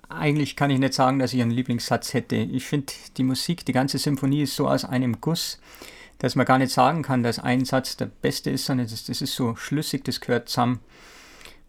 Eigentlich 0.09 0.57
kann 0.57 0.71
ich 0.71 0.81
nicht 0.81 0.95
sagen, 0.95 1.21
dass 1.21 1.33
ich 1.33 1.41
einen 1.41 1.53
Lieblingssatz 1.53 2.15
hätte. 2.15 2.37
Ich 2.37 2.67
finde, 2.67 2.93
die 3.17 3.23
Musik, 3.23 3.65
die 3.65 3.73
ganze 3.73 3.99
Symphonie 3.99 4.43
ist 4.43 4.57
so 4.57 4.69
aus 4.69 4.85
einem 4.85 5.21
Guss, 5.21 5.61
dass 6.19 6.35
man 6.35 6.47
gar 6.47 6.59
nicht 6.59 6.73
sagen 6.73 7.03
kann, 7.03 7.23
dass 7.23 7.39
ein 7.39 7.65
Satz 7.65 7.97
der 7.97 8.07
beste 8.07 8.51
ist, 8.51 8.67
sondern 8.67 8.89
das, 8.89 9.05
das 9.05 9.23
ist 9.23 9.35
so 9.35 9.55
schlüssig, 9.55 10.05
das 10.05 10.21
gehört 10.21 10.49
zusammen. 10.49 10.81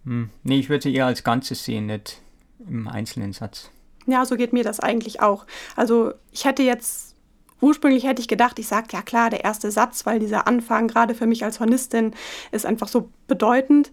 Hm. 0.06 0.30
Nee, 0.44 0.60
ich 0.60 0.70
würde 0.70 0.84
sie 0.84 0.94
eher 0.94 1.06
als 1.06 1.24
Ganzes 1.24 1.63
sehen, 1.63 1.86
nicht 1.86 2.20
im 2.67 2.88
einzelnen 2.88 3.34
Satz. 3.34 3.70
Ja, 4.06 4.26
so 4.26 4.36
geht 4.36 4.54
mir 4.54 4.64
das 4.64 4.80
eigentlich 4.80 5.22
auch. 5.22 5.46
Also 5.76 6.14
ich 6.32 6.46
hätte 6.46 6.64
jetzt, 6.64 7.16
ursprünglich 7.60 8.06
hätte 8.06 8.22
ich 8.22 8.28
gedacht, 8.28 8.58
ich 8.60 8.68
sage 8.68 8.88
ja 8.92 9.02
klar, 9.02 9.30
der 9.30 9.44
erste 9.44 9.72
Satz, 9.72 10.06
weil 10.06 10.20
dieser 10.20 10.48
Anfang 10.48 10.88
gerade 10.88 11.16
für 11.16 11.28
mich 11.28 11.44
als 11.44 11.60
Hornistin 11.60 12.14
ist 12.52 12.66
einfach 12.66 12.88
so 12.88 13.10
bedeutend. 13.28 13.92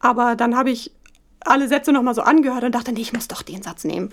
Aber 0.00 0.36
dann 0.36 0.56
habe 0.56 0.70
ich 0.70 0.92
alle 1.40 1.68
Sätze 1.68 1.92
nochmal 1.92 2.14
so 2.14 2.22
angehört 2.22 2.64
und 2.64 2.74
dachte, 2.74 2.92
nee, 2.92 3.00
ich 3.00 3.12
muss 3.12 3.28
doch 3.28 3.42
den 3.42 3.62
Satz 3.62 3.84
nehmen. 3.84 4.10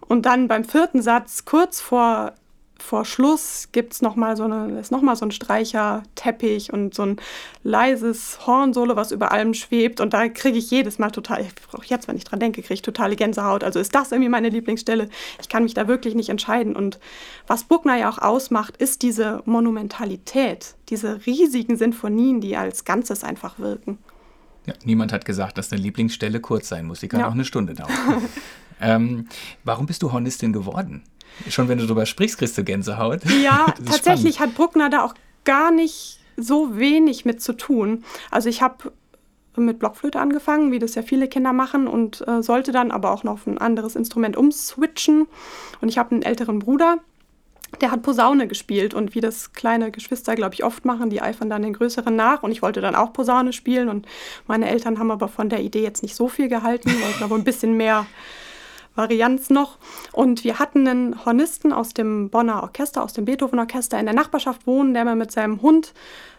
Und 0.00 0.26
dann 0.26 0.48
beim 0.48 0.64
vierten 0.64 1.00
Satz, 1.00 1.44
kurz 1.44 1.80
vor 1.80 2.34
vor 2.82 3.04
Schluss 3.04 3.68
gibt 3.72 3.94
es 3.94 4.02
nochmal 4.02 4.36
so, 4.36 4.44
eine, 4.44 4.82
noch 4.90 5.16
so 5.16 5.24
ein 5.24 5.30
Streicherteppich 5.30 6.72
und 6.72 6.94
so 6.94 7.04
ein 7.04 7.16
leises 7.62 8.46
Hornsolo, 8.46 8.96
was 8.96 9.12
über 9.12 9.32
allem 9.32 9.54
schwebt. 9.54 10.00
Und 10.00 10.12
da 10.12 10.28
kriege 10.28 10.58
ich 10.58 10.70
jedes 10.70 10.98
Mal 10.98 11.10
total, 11.10 11.46
auch 11.72 11.84
jetzt, 11.84 12.08
wenn 12.08 12.16
ich 12.16 12.24
dran 12.24 12.40
denke, 12.40 12.60
kriege 12.60 12.74
ich 12.74 12.82
totale 12.82 13.16
Gänsehaut. 13.16 13.64
Also 13.64 13.78
ist 13.78 13.94
das 13.94 14.12
irgendwie 14.12 14.28
meine 14.28 14.48
Lieblingsstelle. 14.48 15.08
Ich 15.40 15.48
kann 15.48 15.62
mich 15.62 15.74
da 15.74 15.88
wirklich 15.88 16.14
nicht 16.14 16.28
entscheiden. 16.28 16.76
Und 16.76 16.98
was 17.46 17.64
Bruckner 17.64 17.96
ja 17.96 18.10
auch 18.10 18.18
ausmacht, 18.18 18.76
ist 18.76 19.02
diese 19.02 19.42
Monumentalität, 19.46 20.74
diese 20.88 21.24
riesigen 21.24 21.76
Sinfonien, 21.76 22.40
die 22.40 22.56
als 22.56 22.84
Ganzes 22.84 23.24
einfach 23.24 23.58
wirken. 23.58 23.98
Ja, 24.66 24.74
niemand 24.84 25.12
hat 25.12 25.24
gesagt, 25.24 25.58
dass 25.58 25.72
eine 25.72 25.80
Lieblingsstelle 25.80 26.40
kurz 26.40 26.68
sein 26.68 26.86
muss. 26.86 27.00
Sie 27.00 27.08
kann 27.08 27.20
ja. 27.20 27.28
auch 27.28 27.32
eine 27.32 27.44
Stunde 27.44 27.74
dauern. 27.74 27.90
ähm, 28.80 29.28
warum 29.64 29.86
bist 29.86 30.02
du 30.02 30.12
Hornistin 30.12 30.52
geworden? 30.52 31.02
Schon 31.48 31.68
wenn 31.68 31.78
du 31.78 31.84
darüber 31.84 32.06
sprichst, 32.06 32.38
kriegst 32.38 32.56
du 32.58 32.64
Gänsehaut. 32.64 33.20
Ja, 33.42 33.66
tatsächlich 33.84 34.36
spannend. 34.36 34.52
hat 34.52 34.54
Bruckner 34.54 34.90
da 34.90 35.04
auch 35.04 35.14
gar 35.44 35.70
nicht 35.70 36.18
so 36.36 36.78
wenig 36.78 37.24
mit 37.24 37.42
zu 37.42 37.52
tun. 37.54 38.04
Also 38.30 38.48
ich 38.48 38.62
habe 38.62 38.92
mit 39.56 39.78
Blockflöte 39.78 40.18
angefangen, 40.18 40.72
wie 40.72 40.78
das 40.78 40.94
ja 40.94 41.02
viele 41.02 41.28
Kinder 41.28 41.52
machen, 41.52 41.86
und 41.86 42.26
äh, 42.26 42.42
sollte 42.42 42.72
dann 42.72 42.90
aber 42.90 43.10
auch 43.10 43.22
noch 43.22 43.34
auf 43.34 43.46
ein 43.46 43.58
anderes 43.58 43.96
Instrument 43.96 44.36
umswitchen. 44.36 45.26
Und 45.80 45.88
ich 45.88 45.98
habe 45.98 46.12
einen 46.12 46.22
älteren 46.22 46.58
Bruder, 46.58 46.98
der 47.80 47.90
hat 47.90 48.02
Posaune 48.02 48.48
gespielt 48.48 48.94
und 48.94 49.14
wie 49.14 49.20
das 49.20 49.52
kleine 49.52 49.90
Geschwister, 49.90 50.34
glaube 50.34 50.54
ich, 50.54 50.64
oft 50.64 50.84
machen, 50.84 51.10
die 51.10 51.22
eifern 51.22 51.48
dann 51.48 51.62
den 51.62 51.72
Größeren 51.72 52.14
nach 52.14 52.42
und 52.42 52.52
ich 52.52 52.60
wollte 52.62 52.80
dann 52.80 52.94
auch 52.94 53.12
Posaune 53.12 53.52
spielen 53.52 53.88
und 53.88 54.06
meine 54.46 54.68
Eltern 54.68 54.98
haben 54.98 55.10
aber 55.10 55.28
von 55.28 55.48
der 55.48 55.60
Idee 55.60 55.82
jetzt 55.82 56.02
nicht 56.02 56.14
so 56.14 56.28
viel 56.28 56.48
gehalten, 56.48 56.90
wollten 56.90 57.24
aber 57.24 57.34
ein 57.34 57.44
bisschen 57.44 57.76
mehr 57.76 58.06
Varianz 58.94 59.50
noch. 59.50 59.78
Und 60.12 60.44
wir 60.44 60.58
hatten 60.58 60.86
einen 60.86 61.24
Hornisten 61.24 61.72
aus 61.72 61.94
dem 61.94 62.30
Bonner 62.30 62.62
Orchester, 62.62 63.02
aus 63.02 63.12
dem 63.12 63.24
Beethoven-Orchester 63.24 63.98
in 63.98 64.06
der 64.06 64.14
Nachbarschaft 64.14 64.66
wohnen, 64.66 64.94
der 64.94 65.04
mal 65.04 65.16
mit 65.16 65.32
seinem 65.32 65.62
Hund 65.62 65.94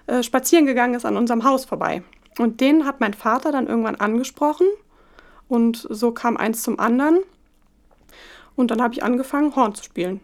äh, 0.08 0.24
spazieren 0.24 0.66
gegangen 0.66 0.94
ist 0.94 1.06
an 1.06 1.18
unserem 1.18 1.44
Haus 1.44 1.66
vorbei. 1.66 2.04
Und 2.38 2.62
den 2.62 2.86
hat 2.86 3.00
mein 3.00 3.14
Vater 3.14 3.52
dann 3.52 3.68
irgendwann 3.68 3.96
angesprochen 3.96 4.68
und 5.48 5.88
so 5.90 6.12
kam 6.12 6.38
eins 6.38 6.64
zum 6.64 6.80
anderen. 6.80 7.20
Und 8.56 8.72
dann 8.72 8.82
habe 8.82 8.94
ich 8.94 9.04
angefangen, 9.04 9.56
Horn 9.56 9.76
zu 9.76 9.84
spielen. 9.84 10.20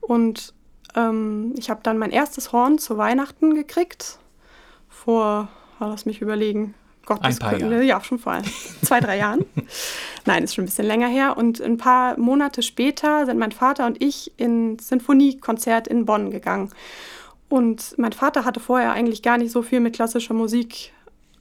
Und 0.00 0.54
ähm, 0.94 1.54
ich 1.56 1.70
habe 1.70 1.80
dann 1.82 1.98
mein 1.98 2.10
erstes 2.10 2.52
Horn 2.52 2.78
zu 2.78 2.98
Weihnachten 2.98 3.54
gekriegt. 3.54 4.18
Vor, 4.88 5.48
lass 5.80 6.06
mich 6.06 6.20
überlegen, 6.20 6.74
Gott, 7.16 7.24
ein 7.24 7.36
paar 7.36 7.58
Jahre. 7.58 7.82
Ja, 7.82 8.02
schon 8.02 8.18
vor 8.18 8.40
zwei, 8.82 9.00
drei 9.00 9.18
Jahren. 9.18 9.44
Nein, 10.24 10.44
ist 10.44 10.54
schon 10.54 10.64
ein 10.64 10.66
bisschen 10.66 10.86
länger 10.86 11.08
her. 11.08 11.36
Und 11.36 11.60
ein 11.60 11.76
paar 11.76 12.18
Monate 12.18 12.62
später 12.62 13.26
sind 13.26 13.38
mein 13.38 13.52
Vater 13.52 13.86
und 13.86 14.02
ich 14.02 14.32
ins 14.38 14.88
Sinfoniekonzert 14.88 15.88
in 15.88 16.04
Bonn 16.04 16.30
gegangen. 16.30 16.70
Und 17.48 17.94
mein 17.98 18.12
Vater 18.12 18.44
hatte 18.44 18.60
vorher 18.60 18.92
eigentlich 18.92 19.22
gar 19.22 19.36
nicht 19.36 19.52
so 19.52 19.62
viel 19.62 19.80
mit 19.80 19.94
klassischer 19.94 20.34
Musik 20.34 20.92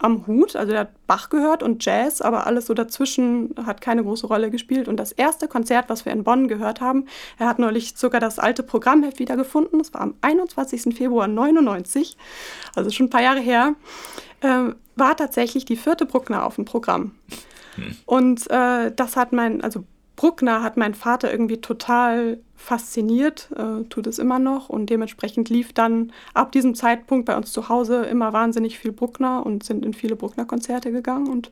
am 0.01 0.25
Hut. 0.27 0.55
Also 0.55 0.73
er 0.73 0.81
hat 0.81 1.07
Bach 1.07 1.29
gehört 1.29 1.63
und 1.63 1.85
Jazz, 1.85 2.21
aber 2.21 2.47
alles 2.47 2.65
so 2.65 2.73
dazwischen 2.73 3.53
hat 3.65 3.81
keine 3.81 4.03
große 4.03 4.27
Rolle 4.27 4.49
gespielt. 4.49 4.87
Und 4.87 4.97
das 4.97 5.11
erste 5.11 5.47
Konzert, 5.47 5.89
was 5.89 6.05
wir 6.05 6.11
in 6.11 6.23
Bonn 6.23 6.47
gehört 6.47 6.81
haben, 6.81 7.05
er 7.37 7.47
hat 7.47 7.59
neulich 7.59 7.93
sogar 7.95 8.19
das 8.19 8.39
alte 8.39 8.63
Programmheft 8.63 9.19
wiedergefunden. 9.19 9.79
Das 9.79 9.93
war 9.93 10.01
am 10.01 10.15
21. 10.21 10.95
Februar 10.95 11.27
99, 11.27 12.17
also 12.75 12.89
schon 12.89 13.07
ein 13.07 13.09
paar 13.09 13.23
Jahre 13.23 13.39
her. 13.39 13.75
Äh, 14.41 14.73
war 14.95 15.17
tatsächlich 15.17 15.65
die 15.65 15.77
vierte 15.77 16.05
Bruckner 16.05 16.45
auf 16.45 16.55
dem 16.55 16.65
Programm. 16.65 17.15
Hm. 17.75 17.95
Und 18.05 18.49
äh, 18.51 18.91
das 18.93 19.15
hat 19.15 19.31
mein, 19.31 19.61
also 19.61 19.83
Bruckner 20.15 20.61
hat 20.61 20.77
mein 20.77 20.93
Vater 20.93 21.31
irgendwie 21.31 21.61
total 21.61 22.37
fasziniert, 22.55 23.49
äh, 23.55 23.83
tut 23.85 24.05
es 24.05 24.19
immer 24.19 24.37
noch 24.37 24.69
und 24.69 24.89
dementsprechend 24.89 25.49
lief 25.49 25.73
dann 25.73 26.11
ab 26.33 26.51
diesem 26.51 26.75
Zeitpunkt 26.75 27.25
bei 27.25 27.35
uns 27.35 27.51
zu 27.51 27.69
Hause 27.69 28.03
immer 28.03 28.33
wahnsinnig 28.33 28.77
viel 28.77 28.91
Bruckner 28.91 29.43
und 29.45 29.63
sind 29.63 29.83
in 29.83 29.93
viele 29.93 30.15
Bruckner-Konzerte 30.15 30.91
gegangen 30.91 31.27
und 31.27 31.51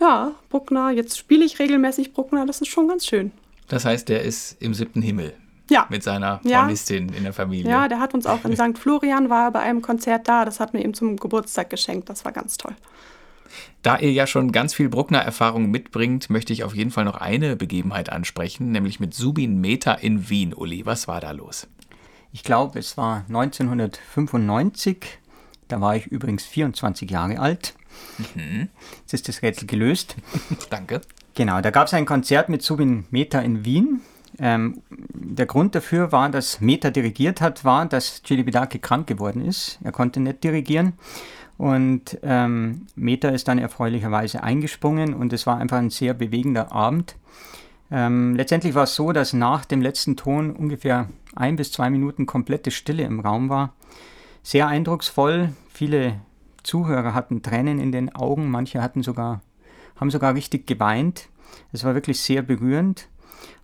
ja, 0.00 0.32
Bruckner, 0.48 0.90
jetzt 0.90 1.18
spiele 1.18 1.44
ich 1.44 1.58
regelmäßig 1.58 2.14
Bruckner, 2.14 2.46
das 2.46 2.62
ist 2.62 2.68
schon 2.68 2.88
ganz 2.88 3.04
schön. 3.06 3.32
Das 3.68 3.84
heißt, 3.84 4.08
der 4.08 4.22
ist 4.22 4.56
im 4.62 4.72
siebten 4.72 5.02
Himmel. 5.02 5.34
Ja. 5.70 5.86
Mit 5.88 6.02
seiner 6.02 6.40
Ja. 6.44 6.62
Hornistin 6.62 7.08
in 7.10 7.22
der 7.24 7.32
Familie. 7.32 7.70
Ja, 7.70 7.88
der 7.88 8.00
hat 8.00 8.12
uns 8.12 8.26
auch 8.26 8.44
in 8.44 8.54
St. 8.56 8.76
Florian 8.76 9.30
war 9.30 9.50
bei 9.50 9.60
einem 9.60 9.80
Konzert 9.80 10.28
da, 10.28 10.44
das 10.44 10.60
hat 10.60 10.74
mir 10.74 10.84
ihm 10.84 10.92
zum 10.94 11.16
Geburtstag 11.16 11.70
geschenkt, 11.70 12.08
das 12.10 12.24
war 12.24 12.32
ganz 12.32 12.56
toll. 12.58 12.74
Da 13.82 13.98
ihr 13.98 14.12
ja 14.12 14.26
schon 14.26 14.52
ganz 14.52 14.74
viel 14.74 14.88
Bruckner-Erfahrung 14.88 15.70
mitbringt, 15.70 16.28
möchte 16.28 16.52
ich 16.52 16.64
auf 16.64 16.74
jeden 16.74 16.90
Fall 16.90 17.04
noch 17.04 17.16
eine 17.16 17.56
Begebenheit 17.56 18.10
ansprechen, 18.10 18.72
nämlich 18.72 19.00
mit 19.00 19.14
Subin 19.14 19.60
Meta 19.60 19.94
in 19.94 20.28
Wien. 20.28 20.52
Uli, 20.54 20.84
was 20.84 21.08
war 21.08 21.20
da 21.20 21.30
los? 21.30 21.66
Ich 22.32 22.44
glaube, 22.44 22.78
es 22.78 22.96
war 22.96 23.24
1995. 23.28 25.18
Da 25.68 25.80
war 25.80 25.96
ich 25.96 26.06
übrigens 26.06 26.44
24 26.44 27.10
Jahre 27.10 27.38
alt. 27.38 27.74
Jetzt 29.00 29.14
ist 29.14 29.28
das 29.28 29.42
Rätsel 29.42 29.66
gelöst. 29.66 30.16
Danke. 30.70 31.00
Genau, 31.34 31.60
da 31.60 31.70
gab 31.70 31.86
es 31.86 31.94
ein 31.94 32.06
Konzert 32.06 32.48
mit 32.48 32.62
Subin 32.62 33.04
Meta 33.10 33.40
in 33.40 33.64
Wien. 33.64 34.00
Ähm, 34.40 34.82
der 34.88 35.46
Grund 35.46 35.74
dafür 35.74 36.12
war, 36.12 36.30
dass 36.30 36.60
Meta 36.60 36.90
dirigiert 36.90 37.40
hat, 37.42 37.64
war, 37.64 37.84
dass 37.86 38.22
Celibidache 38.26 38.78
krank 38.78 39.06
geworden 39.06 39.44
ist. 39.44 39.78
Er 39.84 39.92
konnte 39.92 40.18
nicht 40.18 40.42
dirigieren. 40.42 40.94
Und 41.58 42.18
ähm, 42.22 42.86
Meta 42.94 43.28
ist 43.28 43.46
dann 43.48 43.58
erfreulicherweise 43.58 44.42
eingesprungen 44.42 45.12
und 45.12 45.34
es 45.34 45.46
war 45.46 45.58
einfach 45.58 45.76
ein 45.76 45.90
sehr 45.90 46.14
bewegender 46.14 46.72
Abend. 46.72 47.16
Ähm, 47.90 48.34
letztendlich 48.34 48.74
war 48.74 48.84
es 48.84 48.94
so, 48.94 49.12
dass 49.12 49.34
nach 49.34 49.66
dem 49.66 49.82
letzten 49.82 50.16
Ton 50.16 50.52
ungefähr 50.52 51.10
ein 51.34 51.56
bis 51.56 51.70
zwei 51.70 51.90
Minuten 51.90 52.24
komplette 52.24 52.70
Stille 52.70 53.02
im 53.02 53.20
Raum 53.20 53.50
war. 53.50 53.74
Sehr 54.42 54.68
eindrucksvoll. 54.68 55.50
Viele 55.68 56.20
Zuhörer 56.62 57.12
hatten 57.12 57.42
Tränen 57.42 57.78
in 57.78 57.92
den 57.92 58.14
Augen, 58.14 58.50
manche 58.50 58.80
hatten 58.80 59.02
sogar, 59.02 59.42
haben 59.96 60.10
sogar 60.10 60.34
richtig 60.34 60.66
geweint. 60.66 61.28
Es 61.72 61.84
war 61.84 61.94
wirklich 61.94 62.20
sehr 62.20 62.40
berührend. 62.40 63.08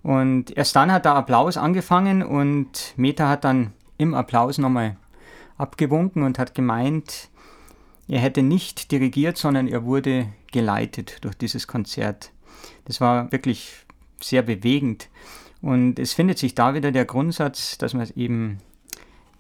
Und 0.07 0.57
erst 0.57 0.77
dann 0.77 0.93
hat 0.93 1.05
der 1.05 1.17
Applaus 1.17 1.57
angefangen 1.57 2.23
und 2.23 2.95
Meta 2.97 3.29
hat 3.29 3.43
dann 3.43 3.73
im 3.99 4.15
Applaus 4.15 4.57
nochmal 4.57 4.97
abgewunken 5.59 6.23
und 6.23 6.39
hat 6.39 6.55
gemeint, 6.55 7.29
er 8.07 8.21
hätte 8.21 8.45
nicht 8.45 8.93
dirigiert, 8.93 9.37
sondern 9.37 9.67
er 9.67 9.85
wurde 9.85 10.29
geleitet 10.53 11.25
durch 11.25 11.35
dieses 11.35 11.67
Konzert. 11.67 12.31
Das 12.85 13.01
war 13.01 13.33
wirklich 13.33 13.85
sehr 14.21 14.43
bewegend. 14.43 15.09
Und 15.61 15.99
es 15.99 16.13
findet 16.13 16.39
sich 16.39 16.55
da 16.55 16.75
wieder 16.75 16.93
der 16.93 17.05
Grundsatz, 17.05 17.77
dass 17.77 17.93
man 17.93 18.05
es 18.05 18.13
eben, 18.13 18.59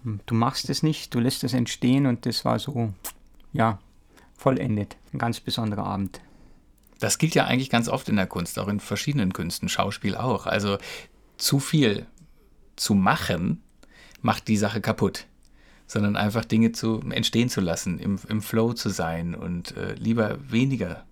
du 0.03 0.35
machst 0.35 0.69
es 0.69 0.83
nicht, 0.83 1.15
du 1.15 1.21
lässt 1.21 1.45
es 1.45 1.55
entstehen 1.55 2.07
und 2.07 2.27
das 2.27 2.45
war 2.45 2.59
so, 2.59 2.93
ja, 3.53 3.79
vollendet. 4.37 4.97
Ein 5.13 5.19
ganz 5.19 5.39
besonderer 5.39 5.87
Abend. 5.87 6.21
Das 6.99 7.19
gilt 7.19 7.35
ja 7.35 7.45
eigentlich 7.45 7.71
ganz 7.71 7.89
oft 7.89 8.09
in 8.09 8.17
der 8.17 8.27
Kunst, 8.27 8.59
auch 8.59 8.69
in 8.69 8.81
verschiedenen 8.81 9.33
Künsten, 9.33 9.69
Schauspiel 9.69 10.17
auch. 10.17 10.47
Also 10.47 10.79
zu 11.37 11.61
viel 11.61 12.07
zu 12.77 12.95
machen, 12.95 13.63
macht 14.23 14.49
die 14.49 14.57
Sache 14.57 14.81
kaputt. 14.81 15.27
Sondern 15.87 16.17
einfach 16.17 16.45
Dinge 16.45 16.73
zu 16.73 17.01
entstehen 17.11 17.49
zu 17.49 17.61
lassen, 17.61 17.99
im, 18.01 18.19
im 18.29 18.43
Flow 18.43 18.73
zu 18.73 18.89
sein 18.89 19.37
und 19.37 19.77
äh, 19.77 19.95
lieber 19.95 20.39
weniger 20.51 21.05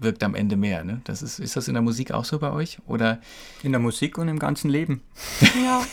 wirkt 0.00 0.22
am 0.22 0.34
Ende 0.34 0.56
mehr. 0.56 0.84
Ne? 0.84 1.00
Das 1.04 1.22
ist, 1.22 1.38
ist 1.38 1.56
das 1.56 1.68
in 1.68 1.74
der 1.74 1.82
Musik 1.82 2.12
auch 2.12 2.24
so 2.24 2.38
bei 2.38 2.50
euch? 2.50 2.78
Oder 2.86 3.20
In 3.62 3.72
der 3.72 3.80
Musik 3.80 4.18
und 4.18 4.28
im 4.28 4.38
ganzen 4.38 4.70
Leben. 4.70 5.02
Ja, 5.62 5.84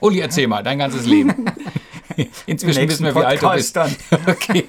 Uli, 0.00 0.18
erzähl 0.20 0.48
mal, 0.48 0.62
dein 0.62 0.78
ganzes 0.78 1.06
Leben. 1.06 1.46
Inzwischen 2.46 2.88
wissen 2.88 3.04
wir, 3.04 3.14
wie 3.14 3.24
alt 3.24 3.42
du 3.42 3.50
bist. 3.52 3.76
dann. 3.76 3.94
Okay. 4.26 4.64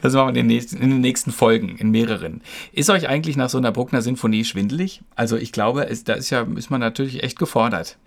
Das 0.00 0.12
machen 0.14 0.34
wir 0.34 0.40
in 0.40 0.46
den, 0.46 0.46
nächsten, 0.46 0.76
in 0.76 0.90
den 0.90 1.00
nächsten 1.00 1.32
Folgen, 1.32 1.76
in 1.76 1.90
mehreren. 1.90 2.40
Ist 2.72 2.90
euch 2.90 3.08
eigentlich 3.08 3.36
nach 3.36 3.48
so 3.48 3.58
einer 3.58 3.72
Bruckner 3.72 4.02
Sinfonie 4.02 4.44
schwindelig? 4.44 5.02
Also 5.16 5.36
ich 5.36 5.52
glaube, 5.52 5.88
es, 5.88 6.04
da 6.04 6.14
ist 6.14 6.30
ja, 6.30 6.42
ist 6.42 6.70
man 6.70 6.80
natürlich 6.80 7.22
echt 7.22 7.38
gefordert. 7.38 7.98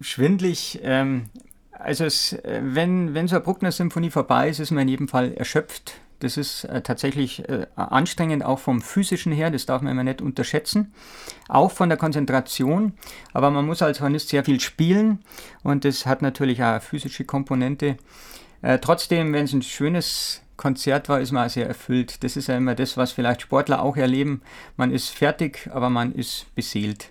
Schwindlig, 0.00 0.80
ähm, 0.82 1.26
also 1.72 2.04
es, 2.04 2.32
äh, 2.32 2.60
wenn, 2.62 3.14
wenn 3.14 3.28
so 3.28 3.36
eine 3.36 3.44
Bruckner-Symphonie 3.44 4.10
vorbei 4.10 4.48
ist, 4.48 4.60
ist 4.60 4.70
man 4.70 4.82
in 4.82 4.88
jedem 4.88 5.08
Fall 5.08 5.34
erschöpft. 5.34 5.94
Das 6.20 6.36
ist 6.36 6.64
äh, 6.64 6.80
tatsächlich 6.80 7.48
äh, 7.48 7.66
anstrengend, 7.76 8.44
auch 8.44 8.58
vom 8.58 8.80
physischen 8.80 9.32
her, 9.32 9.50
das 9.50 9.66
darf 9.66 9.82
man 9.82 9.92
immer 9.92 10.04
nicht 10.04 10.22
unterschätzen. 10.22 10.94
Auch 11.48 11.70
von 11.70 11.88
der 11.88 11.98
Konzentration, 11.98 12.94
aber 13.32 13.50
man 13.50 13.66
muss 13.66 13.82
als 13.82 14.00
Hornist 14.00 14.30
sehr 14.30 14.44
viel 14.44 14.60
spielen 14.60 15.18
und 15.62 15.84
das 15.84 16.06
hat 16.06 16.22
natürlich 16.22 16.62
auch 16.62 16.68
eine 16.68 16.80
physische 16.80 17.24
Komponente. 17.24 17.96
Äh, 18.62 18.78
trotzdem, 18.78 19.32
wenn 19.32 19.44
es 19.44 19.52
ein 19.52 19.62
schönes 19.62 20.43
Konzert 20.56 21.08
war, 21.08 21.20
ist 21.20 21.32
man 21.32 21.48
sehr 21.48 21.66
erfüllt. 21.66 22.22
Das 22.22 22.36
ist 22.36 22.48
ja 22.48 22.56
immer 22.56 22.74
das, 22.74 22.96
was 22.96 23.12
vielleicht 23.12 23.42
Sportler 23.42 23.82
auch 23.82 23.96
erleben. 23.96 24.42
Man 24.76 24.92
ist 24.92 25.10
fertig, 25.10 25.68
aber 25.72 25.90
man 25.90 26.12
ist 26.12 26.46
beseelt. 26.54 27.10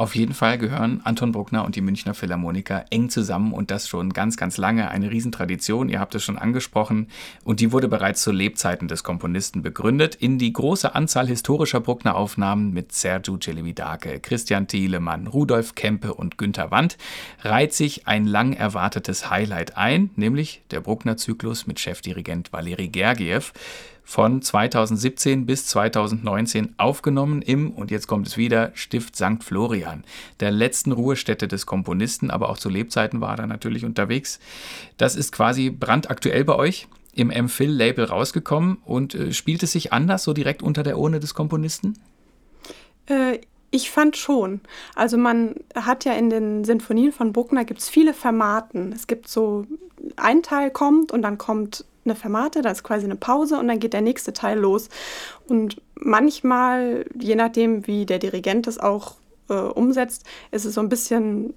Auf 0.00 0.16
jeden 0.16 0.32
Fall 0.32 0.56
gehören 0.56 1.02
Anton 1.04 1.30
Bruckner 1.30 1.62
und 1.62 1.76
die 1.76 1.82
Münchner 1.82 2.14
Philharmoniker 2.14 2.86
eng 2.88 3.10
zusammen 3.10 3.52
und 3.52 3.70
das 3.70 3.86
schon 3.86 4.14
ganz, 4.14 4.38
ganz 4.38 4.56
lange. 4.56 4.90
Eine 4.90 5.10
Riesentradition, 5.10 5.90
ihr 5.90 6.00
habt 6.00 6.14
es 6.14 6.24
schon 6.24 6.38
angesprochen. 6.38 7.08
Und 7.44 7.60
die 7.60 7.70
wurde 7.70 7.86
bereits 7.86 8.22
zu 8.22 8.32
Lebzeiten 8.32 8.88
des 8.88 9.04
Komponisten 9.04 9.60
begründet 9.60 10.14
in 10.14 10.38
die 10.38 10.54
große 10.54 10.94
Anzahl 10.94 11.26
historischer 11.26 11.80
Bruckner-Aufnahmen 11.80 12.72
mit 12.72 12.92
Sergio 12.92 13.36
Celibidache, 13.36 14.20
Christian 14.20 14.66
Thielemann, 14.66 15.26
Rudolf 15.26 15.74
Kempe 15.74 16.14
und 16.14 16.38
Günter 16.38 16.70
Wandt 16.70 16.96
reiht 17.42 17.74
sich 17.74 18.06
ein 18.06 18.24
lang 18.24 18.54
erwartetes 18.54 19.28
Highlight 19.28 19.76
ein, 19.76 20.08
nämlich 20.16 20.62
der 20.70 20.80
Bruckner-Zyklus 20.80 21.66
mit 21.66 21.78
Chefdirigent 21.78 22.54
Valeri 22.54 22.88
Gergiev 22.88 23.52
von 24.10 24.42
2017 24.42 25.46
bis 25.46 25.66
2019 25.66 26.74
aufgenommen 26.78 27.42
im, 27.42 27.70
und 27.70 27.92
jetzt 27.92 28.08
kommt 28.08 28.26
es 28.26 28.36
wieder, 28.36 28.72
Stift 28.74 29.14
St. 29.14 29.44
Florian, 29.44 30.02
der 30.40 30.50
letzten 30.50 30.90
Ruhestätte 30.90 31.46
des 31.46 31.64
Komponisten, 31.64 32.32
aber 32.32 32.48
auch 32.48 32.58
zu 32.58 32.68
Lebzeiten 32.68 33.20
war 33.20 33.38
er 33.38 33.46
natürlich 33.46 33.84
unterwegs. 33.84 34.40
Das 34.96 35.14
ist 35.14 35.30
quasi 35.30 35.70
brandaktuell 35.70 36.44
bei 36.44 36.56
euch 36.56 36.88
im 37.14 37.30
M-Phil-Label 37.30 38.06
rausgekommen 38.06 38.78
und 38.84 39.14
äh, 39.14 39.32
spielt 39.32 39.62
es 39.62 39.70
sich 39.70 39.92
anders, 39.92 40.24
so 40.24 40.32
direkt 40.32 40.64
unter 40.64 40.82
der 40.82 40.98
Urne 40.98 41.20
des 41.20 41.32
Komponisten? 41.34 41.96
Äh, 43.06 43.38
ich 43.70 43.92
fand 43.92 44.16
schon. 44.16 44.60
Also 44.96 45.18
man 45.18 45.54
hat 45.76 46.04
ja 46.04 46.14
in 46.14 46.30
den 46.30 46.64
Sinfonien 46.64 47.12
von 47.12 47.32
Bruckner 47.32 47.64
gibt 47.64 47.78
es 47.78 47.88
viele 47.88 48.12
Fermaten. 48.12 48.90
Es 48.90 49.06
gibt 49.06 49.28
so, 49.28 49.66
ein 50.16 50.42
Teil 50.42 50.70
kommt 50.70 51.12
und 51.12 51.22
dann 51.22 51.38
kommt 51.38 51.84
eine 52.04 52.14
Fermate, 52.14 52.62
da 52.62 52.70
ist 52.70 52.82
quasi 52.82 53.04
eine 53.04 53.16
Pause 53.16 53.58
und 53.58 53.68
dann 53.68 53.78
geht 53.78 53.92
der 53.92 54.00
nächste 54.00 54.32
Teil 54.32 54.58
los. 54.58 54.88
Und 55.48 55.80
manchmal, 55.94 57.06
je 57.18 57.34
nachdem, 57.34 57.86
wie 57.86 58.06
der 58.06 58.18
Dirigent 58.18 58.66
es 58.66 58.78
auch 58.78 59.16
äh, 59.48 59.54
umsetzt, 59.54 60.24
ist 60.50 60.64
es 60.64 60.74
so 60.74 60.80
ein 60.80 60.88
bisschen 60.88 61.54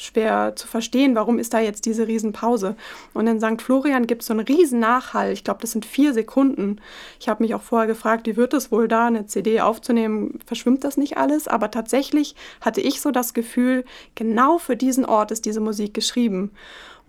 schwer 0.00 0.54
zu 0.56 0.66
verstehen, 0.66 1.14
warum 1.14 1.38
ist 1.38 1.52
da 1.52 1.60
jetzt 1.60 1.84
diese 1.84 2.06
Riesenpause. 2.06 2.76
Und 3.12 3.26
in 3.26 3.40
St. 3.40 3.60
Florian 3.60 4.06
gibt 4.06 4.22
es 4.22 4.28
so 4.28 4.32
einen 4.32 4.46
riesen 4.46 4.80
Nachhall. 4.80 5.32
Ich 5.32 5.44
glaube, 5.44 5.60
das 5.60 5.72
sind 5.72 5.84
vier 5.84 6.14
Sekunden. 6.14 6.80
Ich 7.18 7.28
habe 7.28 7.42
mich 7.42 7.54
auch 7.54 7.62
vorher 7.62 7.86
gefragt, 7.86 8.26
wie 8.26 8.36
wird 8.36 8.54
es 8.54 8.72
wohl 8.72 8.88
da, 8.88 9.06
eine 9.06 9.26
CD 9.26 9.60
aufzunehmen? 9.60 10.38
Verschwimmt 10.46 10.84
das 10.84 10.96
nicht 10.96 11.16
alles? 11.18 11.48
Aber 11.48 11.70
tatsächlich 11.70 12.34
hatte 12.60 12.80
ich 12.80 13.00
so 13.00 13.10
das 13.10 13.34
Gefühl, 13.34 13.84
genau 14.14 14.58
für 14.58 14.76
diesen 14.76 15.04
Ort 15.04 15.30
ist 15.30 15.44
diese 15.44 15.60
Musik 15.60 15.92
geschrieben. 15.92 16.52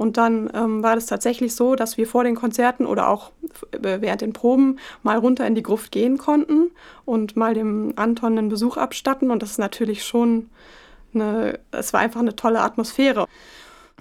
Und 0.01 0.17
dann 0.17 0.49
ähm, 0.55 0.81
war 0.81 0.95
das 0.95 1.05
tatsächlich 1.05 1.53
so, 1.53 1.75
dass 1.75 1.95
wir 1.95 2.07
vor 2.07 2.23
den 2.23 2.33
Konzerten 2.33 2.87
oder 2.87 3.07
auch 3.07 3.31
während 3.71 4.21
den 4.21 4.33
Proben 4.33 4.79
mal 5.03 5.19
runter 5.19 5.45
in 5.45 5.53
die 5.53 5.61
Gruft 5.61 5.91
gehen 5.91 6.17
konnten 6.17 6.71
und 7.05 7.35
mal 7.35 7.53
dem 7.53 7.93
Anton 7.97 8.35
einen 8.35 8.49
Besuch 8.49 8.77
abstatten. 8.77 9.29
Und 9.29 9.43
das 9.43 9.51
ist 9.51 9.57
natürlich 9.59 10.03
schon 10.03 10.49
eine, 11.13 11.59
es 11.69 11.93
war 11.93 11.99
einfach 11.99 12.19
eine 12.19 12.35
tolle 12.35 12.61
Atmosphäre. 12.61 13.27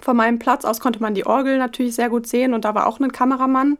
Von 0.01 0.17
meinem 0.17 0.39
Platz 0.39 0.65
aus 0.65 0.81
konnte 0.81 1.03
man 1.03 1.13
die 1.13 1.27
Orgel 1.27 1.59
natürlich 1.59 1.97
sehr 1.97 2.09
gut 2.09 2.27
sehen 2.27 2.55
und 2.55 2.65
da 2.65 2.75
war 2.75 2.87
auch 2.87 2.99
ein 2.99 3.13
Kameramann 3.13 3.77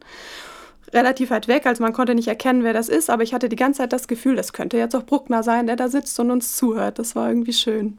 relativ 0.93 1.31
weit 1.31 1.47
weg, 1.47 1.65
also 1.65 1.81
man 1.81 1.93
konnte 1.93 2.13
nicht 2.13 2.27
erkennen, 2.27 2.63
wer 2.63 2.73
das 2.73 2.87
ist, 2.87 3.09
aber 3.09 3.23
ich 3.23 3.33
hatte 3.33 3.49
die 3.49 3.55
ganze 3.55 3.79
Zeit 3.79 3.93
das 3.93 4.07
Gefühl, 4.07 4.35
das 4.35 4.53
könnte 4.53 4.77
jetzt 4.77 4.95
auch 4.95 5.07
Bruckner 5.07 5.41
sein, 5.41 5.65
der 5.65 5.75
da 5.75 5.87
sitzt 5.87 6.19
und 6.19 6.29
uns 6.29 6.55
zuhört. 6.55 6.99
Das 6.99 7.15
war 7.15 7.29
irgendwie 7.29 7.53
schön. 7.53 7.97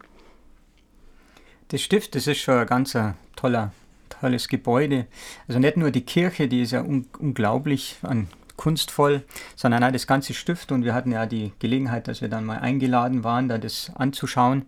Das 1.69 1.81
Stift, 1.81 2.15
das 2.15 2.29
ist 2.29 2.39
schon 2.39 2.59
ein 2.59 2.67
ganz 2.67 2.95
ein 2.95 3.15
toller, 3.35 3.73
tolles 4.21 4.49
Gebäude. 4.49 5.07
Also 5.49 5.61
nicht 5.61 5.77
nur 5.77 5.91
die 5.91 6.05
Kirche, 6.05 6.49
die 6.49 6.63
ist 6.63 6.73
ja 6.73 6.83
un 6.83 7.07
unglaublich 7.19 7.97
an 8.03 8.29
kunstvoll, 8.57 9.25
sondern 9.57 9.83
auch 9.83 9.91
das 9.91 10.07
ganze 10.07 10.35
Stift. 10.35 10.73
Und 10.73 10.85
wir 10.85 10.95
hatten 10.95 11.13
ja 11.13 11.27
die 11.27 11.53
Gelegenheit, 11.59 12.07
dass 12.09 12.21
wir 12.21 12.29
dann 12.29 12.45
mal 12.45 12.59
eingeladen 12.59 13.25
waren, 13.25 13.49
da 13.49 13.59
das 13.59 13.91
anzuschauen. 13.95 14.67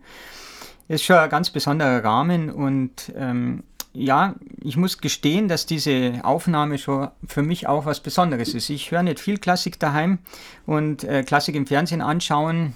Ist 0.87 1.03
schon 1.03 1.17
ein 1.17 1.29
ganz 1.29 1.49
besonderer 1.49 2.03
Rahmen 2.03 2.51
und 2.51 3.11
ähm, 3.15 3.63
ja, 3.93 4.35
ich 4.61 4.75
muss 4.75 4.99
gestehen, 4.99 5.47
dass 5.47 5.65
diese 5.65 6.19
Aufnahme 6.23 6.77
schon 6.77 7.07
für 7.25 7.41
mich 7.41 7.67
auch 7.67 7.85
was 7.85 8.01
Besonderes 8.01 8.53
ist. 8.53 8.69
Ich 8.69 8.91
höre 8.91 9.01
nicht 9.01 9.19
viel 9.19 9.37
Klassik 9.37 9.79
daheim 9.79 10.19
und 10.65 11.03
äh, 11.05 11.23
Klassik 11.23 11.55
im 11.55 11.65
Fernsehen 11.65 12.01
anschauen 12.01 12.73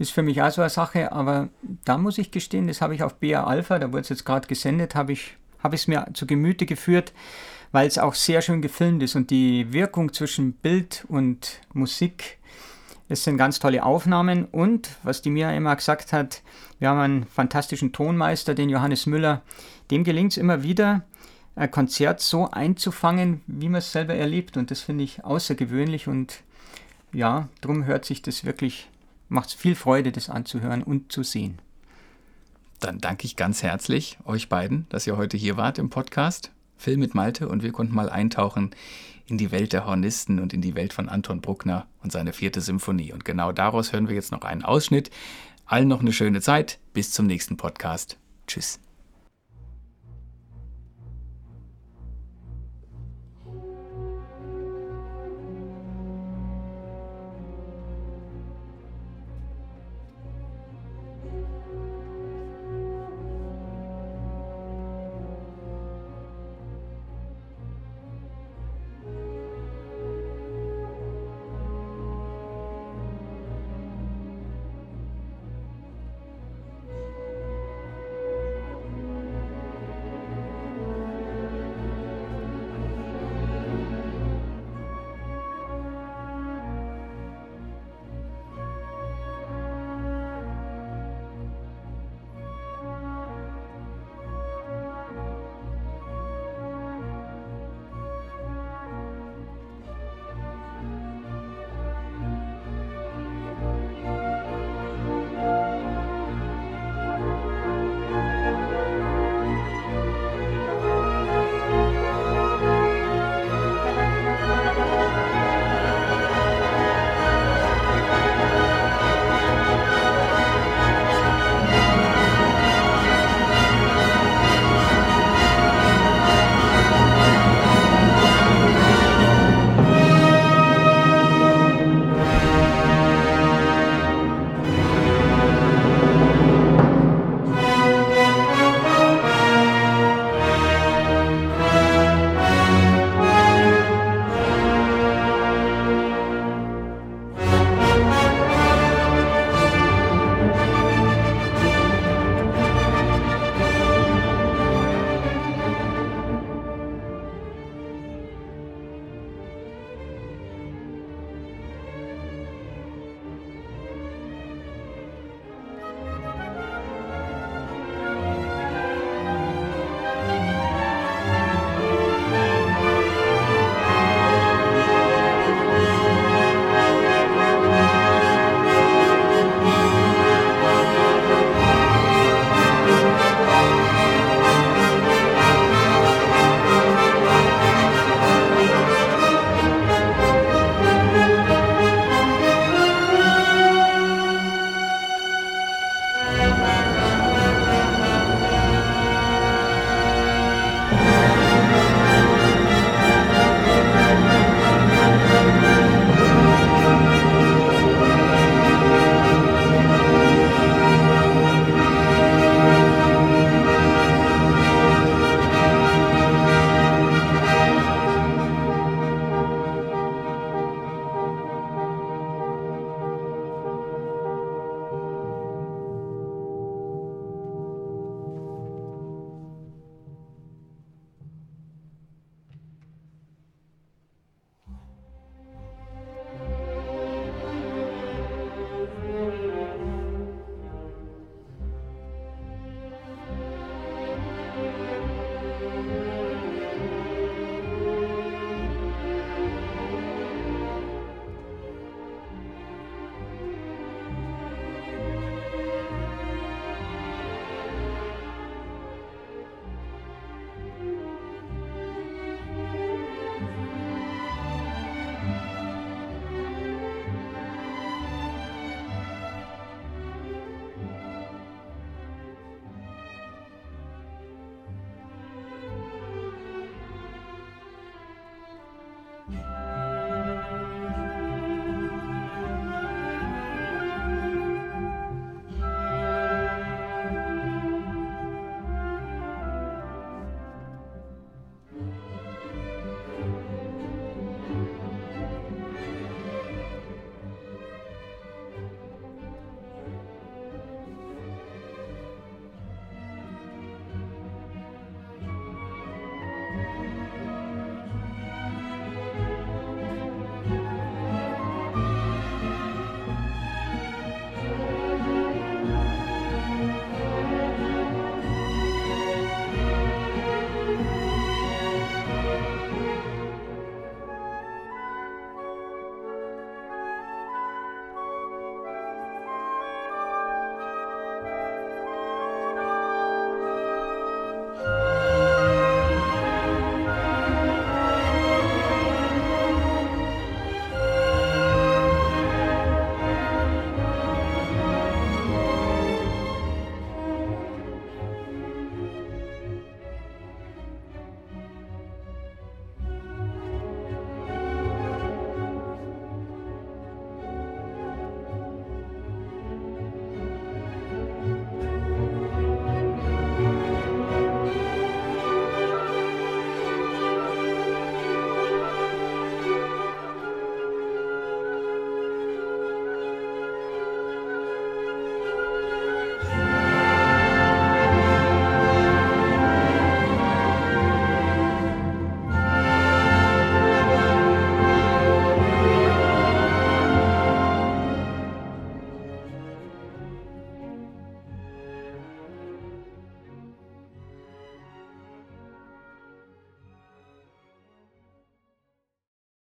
ist 0.00 0.12
für 0.12 0.22
mich 0.22 0.40
auch 0.40 0.50
so 0.50 0.62
eine 0.62 0.70
Sache, 0.70 1.12
aber 1.12 1.50
da 1.84 1.98
muss 1.98 2.16
ich 2.16 2.30
gestehen, 2.30 2.68
das 2.68 2.80
habe 2.80 2.94
ich 2.94 3.02
auf 3.02 3.16
BA 3.16 3.44
Alpha, 3.44 3.78
da 3.78 3.88
wurde 3.88 4.00
es 4.00 4.08
jetzt 4.08 4.24
gerade 4.24 4.48
gesendet, 4.48 4.94
habe 4.94 5.12
ich 5.12 5.36
habe 5.62 5.76
es 5.76 5.86
mir 5.86 6.06
zu 6.14 6.26
Gemüte 6.26 6.66
geführt, 6.66 7.12
weil 7.72 7.86
es 7.86 7.98
auch 7.98 8.14
sehr 8.14 8.42
schön 8.42 8.62
gefilmt 8.62 9.02
ist. 9.02 9.14
Und 9.14 9.30
die 9.30 9.72
Wirkung 9.72 10.12
zwischen 10.12 10.52
Bild 10.52 11.04
und 11.08 11.60
Musik, 11.72 12.38
es 13.08 13.24
sind 13.24 13.36
ganz 13.36 13.58
tolle 13.58 13.84
Aufnahmen. 13.84 14.44
Und 14.46 14.90
was 15.02 15.22
die 15.22 15.30
Mia 15.30 15.52
immer 15.52 15.74
gesagt 15.76 16.12
hat, 16.12 16.42
wir 16.78 16.88
haben 16.88 17.00
einen 17.00 17.26
fantastischen 17.26 17.92
Tonmeister, 17.92 18.54
den 18.54 18.70
Johannes 18.70 19.06
Müller, 19.06 19.42
dem 19.90 20.04
gelingt 20.04 20.32
es 20.32 20.38
immer 20.38 20.62
wieder, 20.62 21.02
ein 21.56 21.70
Konzert 21.70 22.20
so 22.20 22.50
einzufangen, 22.50 23.42
wie 23.46 23.68
man 23.68 23.80
es 23.80 23.92
selber 23.92 24.14
erlebt. 24.14 24.56
Und 24.56 24.70
das 24.70 24.80
finde 24.80 25.04
ich 25.04 25.24
außergewöhnlich. 25.24 26.08
Und 26.08 26.42
ja, 27.12 27.48
darum 27.60 27.84
hört 27.84 28.04
sich 28.04 28.22
das 28.22 28.44
wirklich, 28.44 28.88
macht 29.28 29.48
es 29.48 29.54
viel 29.54 29.74
Freude, 29.74 30.12
das 30.12 30.30
anzuhören 30.30 30.82
und 30.82 31.12
zu 31.12 31.22
sehen. 31.22 31.58
Dann 32.80 32.98
danke 32.98 33.26
ich 33.26 33.36
ganz 33.36 33.62
herzlich 33.62 34.18
euch 34.24 34.48
beiden, 34.48 34.86
dass 34.88 35.06
ihr 35.06 35.16
heute 35.16 35.36
hier 35.36 35.56
wart 35.56 35.78
im 35.78 35.90
Podcast. 35.90 36.50
Phil 36.76 36.96
mit 36.96 37.14
Malte 37.14 37.46
und 37.48 37.62
wir 37.62 37.72
konnten 37.72 37.94
mal 37.94 38.08
eintauchen 38.08 38.70
in 39.26 39.38
die 39.38 39.52
Welt 39.52 39.72
der 39.72 39.86
Hornisten 39.86 40.40
und 40.40 40.52
in 40.52 40.62
die 40.62 40.74
Welt 40.74 40.92
von 40.94 41.08
Anton 41.08 41.42
Bruckner 41.42 41.86
und 42.02 42.10
seine 42.10 42.32
vierte 42.32 42.62
Symphonie. 42.62 43.12
Und 43.12 43.24
genau 43.24 43.52
daraus 43.52 43.92
hören 43.92 44.08
wir 44.08 44.14
jetzt 44.14 44.32
noch 44.32 44.42
einen 44.42 44.64
Ausschnitt. 44.64 45.10
Allen 45.66 45.88
noch 45.88 46.00
eine 46.00 46.12
schöne 46.12 46.40
Zeit. 46.40 46.80
Bis 46.94 47.12
zum 47.12 47.26
nächsten 47.26 47.56
Podcast. 47.56 48.18
Tschüss. 48.46 48.80